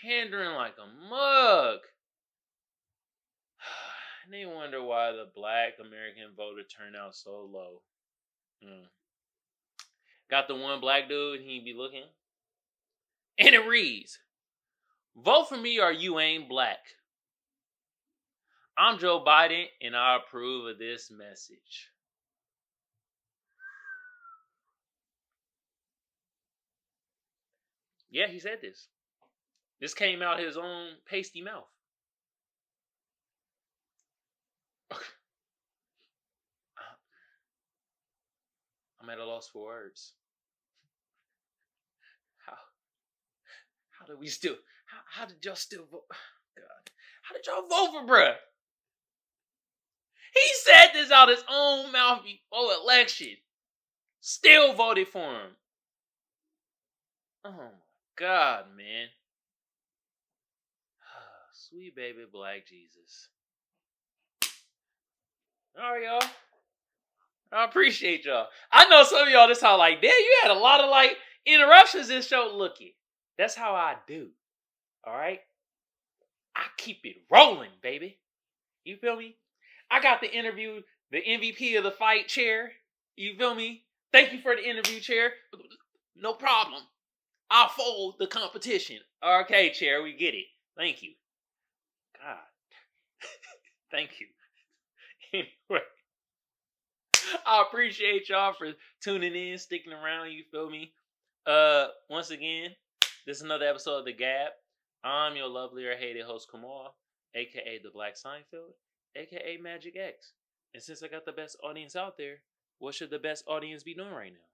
pandering 0.04 0.54
like 0.54 0.74
a 0.78 1.08
mug. 1.10 1.80
And 4.24 4.32
they 4.32 4.46
wonder 4.46 4.80
why 4.80 5.10
the 5.10 5.26
black 5.34 5.72
American 5.80 6.36
voter 6.36 6.62
turnout 6.62 7.16
so 7.16 7.50
low. 7.52 7.82
Mm. 8.64 8.86
got 10.30 10.46
the 10.46 10.54
one 10.54 10.80
black 10.80 11.08
dude, 11.08 11.40
he 11.40 11.58
be 11.58 11.74
looking. 11.76 12.04
And 13.36 13.52
it 13.52 13.66
reads, 13.66 14.20
Vote 15.16 15.48
for 15.48 15.56
me 15.56 15.80
or 15.80 15.90
you 15.90 16.20
ain't 16.20 16.48
black. 16.48 16.78
I'm 18.76 18.98
Joe 18.98 19.22
Biden, 19.24 19.66
and 19.80 19.94
I 19.94 20.16
approve 20.16 20.66
of 20.66 20.78
this 20.78 21.08
message. 21.08 21.90
Yeah, 28.10 28.26
he 28.26 28.40
said 28.40 28.58
this. 28.60 28.88
This 29.80 29.94
came 29.94 30.22
out 30.22 30.40
his 30.40 30.56
own 30.56 30.88
pasty 31.06 31.40
mouth. 31.40 31.68
I'm 39.00 39.10
at 39.10 39.18
a 39.18 39.24
loss 39.24 39.48
for 39.52 39.66
words. 39.66 40.14
How 42.44 42.54
how 43.90 44.06
did 44.06 44.18
we 44.18 44.26
still 44.26 44.56
how, 44.86 44.98
how 45.10 45.26
did 45.26 45.44
y'all 45.44 45.54
still 45.54 45.84
vote? 45.90 46.06
God. 46.56 46.90
How 47.22 47.34
did 47.34 47.46
y'all 47.46 47.68
vote 47.68 47.92
for 47.92 48.06
bruh? 48.06 48.34
He 50.34 50.50
said 50.64 50.88
this 50.92 51.10
out 51.10 51.28
his 51.28 51.44
own 51.48 51.92
mouth 51.92 52.22
before 52.24 52.72
election. 52.82 53.36
Still 54.20 54.74
voted 54.74 55.08
for 55.08 55.18
him. 55.20 55.50
Oh 57.44 57.50
my 57.52 57.68
God, 58.16 58.64
man. 58.76 59.08
Sweet 61.52 61.94
baby 61.94 62.24
black 62.30 62.66
Jesus. 62.66 63.28
All 65.80 65.92
right, 65.92 66.04
y'all. 66.04 66.30
I 67.52 67.64
appreciate 67.64 68.24
y'all. 68.24 68.48
I 68.72 68.88
know 68.88 69.04
some 69.04 69.22
of 69.26 69.28
y'all 69.28 69.46
this 69.46 69.60
how 69.60 69.78
like, 69.78 70.02
damn, 70.02 70.10
you 70.10 70.38
had 70.42 70.50
a 70.50 70.58
lot 70.58 70.80
of 70.80 70.90
like 70.90 71.16
interruptions 71.46 72.08
this 72.08 72.26
show. 72.26 72.52
Looky, 72.54 72.96
that's 73.38 73.54
how 73.54 73.74
I 73.74 73.96
do. 74.08 74.28
All 75.06 75.14
right, 75.14 75.40
I 76.56 76.62
keep 76.76 77.00
it 77.04 77.16
rolling, 77.30 77.70
baby. 77.82 78.18
You 78.84 78.96
feel 78.96 79.16
me? 79.16 79.36
I 79.90 80.00
got 80.00 80.20
the 80.20 80.32
interview, 80.32 80.80
the 81.10 81.22
MVP 81.22 81.76
of 81.78 81.84
the 81.84 81.90
fight 81.90 82.28
chair. 82.28 82.72
You 83.16 83.36
feel 83.36 83.54
me? 83.54 83.84
Thank 84.12 84.32
you 84.32 84.40
for 84.40 84.54
the 84.54 84.68
interview 84.68 85.00
chair. 85.00 85.32
No 86.16 86.34
problem. 86.34 86.82
I'll 87.50 87.68
fold 87.68 88.16
the 88.18 88.26
competition. 88.26 88.98
Okay, 89.24 89.70
chair, 89.70 90.02
we 90.02 90.16
get 90.16 90.34
it. 90.34 90.46
Thank 90.76 91.02
you. 91.02 91.12
God. 92.20 92.38
Thank 93.90 94.20
you. 94.20 94.26
Anyway. 95.32 95.82
I 97.44 97.64
appreciate 97.66 98.28
y'all 98.28 98.52
for 98.52 98.68
tuning 99.02 99.34
in, 99.34 99.58
sticking 99.58 99.92
around, 99.92 100.30
you 100.30 100.44
feel 100.52 100.70
me? 100.70 100.92
Uh 101.46 101.88
once 102.08 102.30
again, 102.30 102.70
this 103.26 103.38
is 103.38 103.42
another 103.42 103.66
episode 103.66 103.98
of 103.98 104.04
The 104.04 104.12
Gab. 104.12 104.52
I'm 105.02 105.36
your 105.36 105.48
lovely 105.48 105.84
or 105.86 105.96
hated 105.96 106.24
host 106.24 106.48
Kamal, 106.50 106.94
aka 107.34 107.80
the 107.82 107.90
Black 107.90 108.14
Seinfeld, 108.14 108.74
aka 109.16 109.56
Magic 109.62 109.94
X. 109.96 110.32
And 110.72 110.82
since 110.82 111.02
I 111.02 111.08
got 111.08 111.24
the 111.24 111.32
best 111.32 111.56
audience 111.62 111.94
out 111.94 112.16
there, 112.16 112.42
what 112.78 112.94
should 112.94 113.10
the 113.10 113.18
best 113.18 113.44
audience 113.46 113.82
be 113.82 113.94
doing 113.94 114.12
right 114.12 114.32
now? 114.32 114.48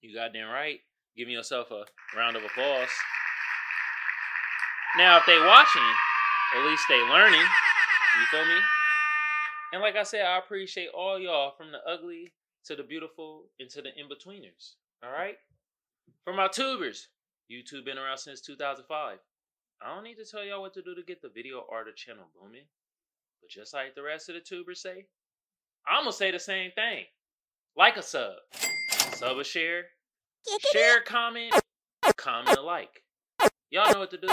You 0.00 0.14
goddamn 0.14 0.48
right. 0.48 0.80
Giving 1.16 1.34
yourself 1.34 1.70
a 1.72 1.84
round 2.16 2.36
of 2.36 2.44
applause. 2.44 2.88
Now, 4.96 5.18
if 5.18 5.26
they 5.26 5.38
watching, 5.38 5.82
at 6.56 6.64
least 6.64 6.84
they 6.88 7.00
learning. 7.00 7.40
You 7.40 8.26
feel 8.30 8.46
me? 8.46 8.60
And 9.72 9.82
like 9.82 9.96
I 9.96 10.04
said, 10.04 10.24
I 10.24 10.38
appreciate 10.38 10.88
all 10.96 11.18
y'all 11.18 11.52
from 11.56 11.72
the 11.72 11.78
ugly 11.86 12.32
to 12.64 12.76
the 12.76 12.82
beautiful 12.82 13.44
and 13.58 13.68
to 13.70 13.82
the 13.82 13.90
in-betweeners. 13.98 14.74
All 15.02 15.10
right? 15.10 15.36
For 16.24 16.32
my 16.32 16.48
tubers, 16.48 17.08
YouTube 17.50 17.84
been 17.84 17.98
around 17.98 18.18
since 18.18 18.40
2005. 18.40 19.18
I 19.80 19.94
don't 19.94 20.04
need 20.04 20.16
to 20.16 20.24
tell 20.24 20.44
y'all 20.44 20.62
what 20.62 20.74
to 20.74 20.82
do 20.82 20.94
to 20.94 21.02
get 21.02 21.20
the 21.20 21.28
video 21.28 21.64
the 21.84 21.92
channel 21.94 22.24
booming. 22.40 22.64
But 23.40 23.50
just 23.50 23.74
like 23.74 23.94
the 23.94 24.02
rest 24.02 24.28
of 24.28 24.34
the 24.34 24.40
tubers 24.40 24.80
say, 24.80 25.06
I'm 25.86 26.02
gonna 26.02 26.12
say 26.12 26.30
the 26.30 26.38
same 26.38 26.70
thing. 26.72 27.04
Like 27.76 27.96
a 27.96 28.02
sub. 28.02 28.34
Sub 29.14 29.38
a 29.38 29.44
share. 29.44 29.84
Share, 30.72 31.00
comment, 31.02 31.54
comment 32.16 32.56
a 32.58 32.62
like. 32.62 33.02
Y'all 33.70 33.92
know 33.92 34.00
what 34.00 34.10
to 34.10 34.18
do. 34.18 34.28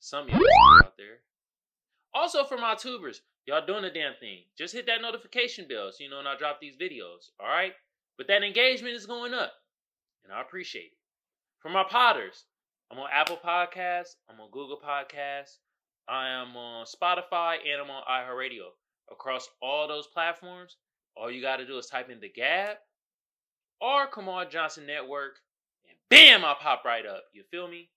Some 0.00 0.24
of 0.24 0.30
y'all 0.30 0.40
out 0.84 0.96
there. 0.96 1.20
Also 2.14 2.44
for 2.44 2.56
my 2.56 2.74
tubers, 2.74 3.22
y'all 3.46 3.64
doing 3.64 3.82
the 3.82 3.90
damn 3.90 4.14
thing. 4.20 4.44
Just 4.56 4.74
hit 4.74 4.86
that 4.86 5.02
notification 5.02 5.66
bell 5.68 5.90
so 5.90 6.04
you 6.04 6.10
know 6.10 6.18
when 6.18 6.26
I 6.26 6.36
drop 6.36 6.60
these 6.60 6.76
videos. 6.76 7.30
Alright? 7.40 7.72
But 8.16 8.28
that 8.28 8.42
engagement 8.42 8.94
is 8.94 9.06
going 9.06 9.34
up. 9.34 9.52
And 10.24 10.32
I 10.32 10.40
appreciate 10.40 10.92
it. 10.92 10.98
For 11.60 11.68
my 11.70 11.84
potters, 11.84 12.44
I'm 12.90 12.98
on 12.98 13.08
Apple 13.12 13.38
Podcasts, 13.42 14.16
I'm 14.28 14.40
on 14.40 14.50
Google 14.50 14.78
Podcasts, 14.84 15.58
I 16.08 16.28
am 16.28 16.56
on 16.56 16.86
Spotify, 16.86 17.56
and 17.56 17.80
I'm 17.82 17.90
on 17.90 18.02
iHeartRadio. 18.10 18.68
Across 19.10 19.48
all 19.60 19.88
those 19.88 20.06
platforms, 20.06 20.76
all 21.16 21.30
you 21.30 21.42
got 21.42 21.56
to 21.56 21.66
do 21.66 21.76
is 21.78 21.86
type 21.86 22.08
in 22.10 22.20
the 22.20 22.30
Gab 22.30 22.76
or 23.80 24.06
Kamal 24.06 24.48
Johnson 24.48 24.86
Network, 24.86 25.36
and 25.88 25.98
bam, 26.08 26.44
I 26.44 26.54
pop 26.60 26.84
right 26.84 27.04
up. 27.04 27.24
You 27.32 27.42
feel 27.50 27.68
me? 27.68 27.90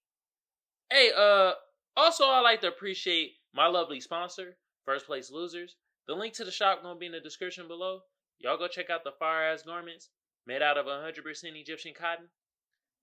Hey, 0.89 1.11
uh, 1.15 1.53
also 1.95 2.25
I 2.25 2.41
like 2.41 2.61
to 2.61 2.67
appreciate 2.67 3.31
my 3.53 3.67
lovely 3.67 3.99
sponsor, 3.99 4.57
First 4.85 5.05
Place 5.05 5.31
Losers. 5.31 5.75
The 6.07 6.13
link 6.13 6.33
to 6.35 6.43
the 6.43 6.51
shop 6.51 6.83
gonna 6.83 6.99
be 6.99 7.05
in 7.05 7.11
the 7.11 7.19
description 7.19 7.67
below. 7.67 8.01
Y'all 8.39 8.57
go 8.57 8.67
check 8.67 8.89
out 8.89 9.03
the 9.03 9.13
fire 9.17 9.51
ass 9.51 9.63
garments 9.63 10.09
made 10.45 10.61
out 10.61 10.77
of 10.77 10.85
100% 10.85 11.15
Egyptian 11.55 11.93
cotton. 11.97 12.27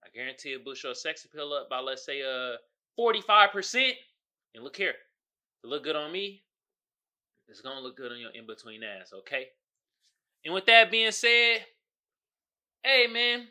I 0.03 0.07
guarantee 0.13 0.53
it 0.53 0.63
boost 0.63 0.83
your 0.83 0.95
sex 0.95 1.25
appeal 1.25 1.51
up 1.53 1.69
by 1.69 1.79
let's 1.79 2.05
say 2.05 2.21
uh 2.21 2.57
45%. 2.99 3.91
And 4.55 4.63
look 4.63 4.75
here, 4.75 4.93
to 5.61 5.69
look 5.69 5.83
good 5.83 5.95
on 5.95 6.11
me, 6.11 6.43
it's 7.47 7.61
gonna 7.61 7.79
look 7.79 7.97
good 7.97 8.11
on 8.11 8.19
your 8.19 8.31
in 8.31 8.45
between 8.45 8.81
ass, 8.83 9.11
okay? 9.13 9.47
And 10.45 10.53
with 10.53 10.65
that 10.65 10.91
being 10.91 11.11
said, 11.11 11.65
hey 12.83 13.07
man, 13.07 13.47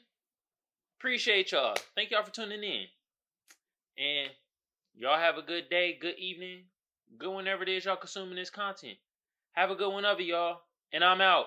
appreciate 0.99 1.53
y'all. 1.53 1.77
Thank 1.95 2.11
y'all 2.11 2.25
for 2.25 2.31
tuning 2.31 2.63
in. 2.63 2.85
And 3.99 4.31
y'all 4.95 5.19
have 5.19 5.37
a 5.37 5.43
good 5.43 5.69
day, 5.69 5.99
good 6.01 6.19
evening, 6.19 6.61
good 7.19 7.35
whenever 7.35 7.63
it 7.63 7.69
is 7.69 7.85
y'all 7.85 7.97
consuming 7.97 8.37
this 8.37 8.51
content. 8.51 8.99
Have 9.53 9.71
a 9.71 9.75
good 9.75 9.93
one 9.93 10.05
of 10.05 10.21
y'all. 10.21 10.61
And 10.93 11.03
I'm 11.03 11.21
out. 11.21 11.47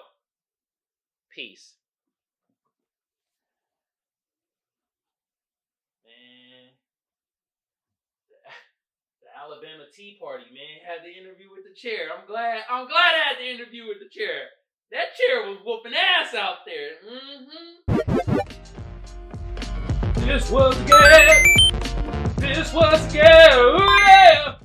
Peace. 1.34 1.74
Man. 6.04 6.72
The 9.22 9.35
Alabama 9.46 9.84
Tea 9.96 10.18
Party, 10.20 10.46
man, 10.46 10.82
had 10.82 11.06
the 11.06 11.12
interview 11.12 11.46
with 11.56 11.66
the 11.66 11.74
chair. 11.76 12.10
I'm 12.18 12.26
glad 12.26 12.64
I'm 12.68 12.88
glad 12.88 13.14
I 13.14 13.30
had 13.30 13.38
the 13.38 13.48
interview 13.48 13.88
with 13.88 14.00
the 14.00 14.10
chair. 14.10 14.50
That 14.92 15.16
chair 15.16 15.48
was 15.48 15.60
whooping 15.64 15.94
ass 15.94 16.34
out 16.34 16.66
there. 16.66 16.98
Mm-hmm. 17.06 17.86
This 20.26 20.50
was 20.50 20.76
good. 20.90 21.30
This 22.38 22.74
was 22.74 23.06
good. 23.14 23.22
Yeah. 23.22 24.65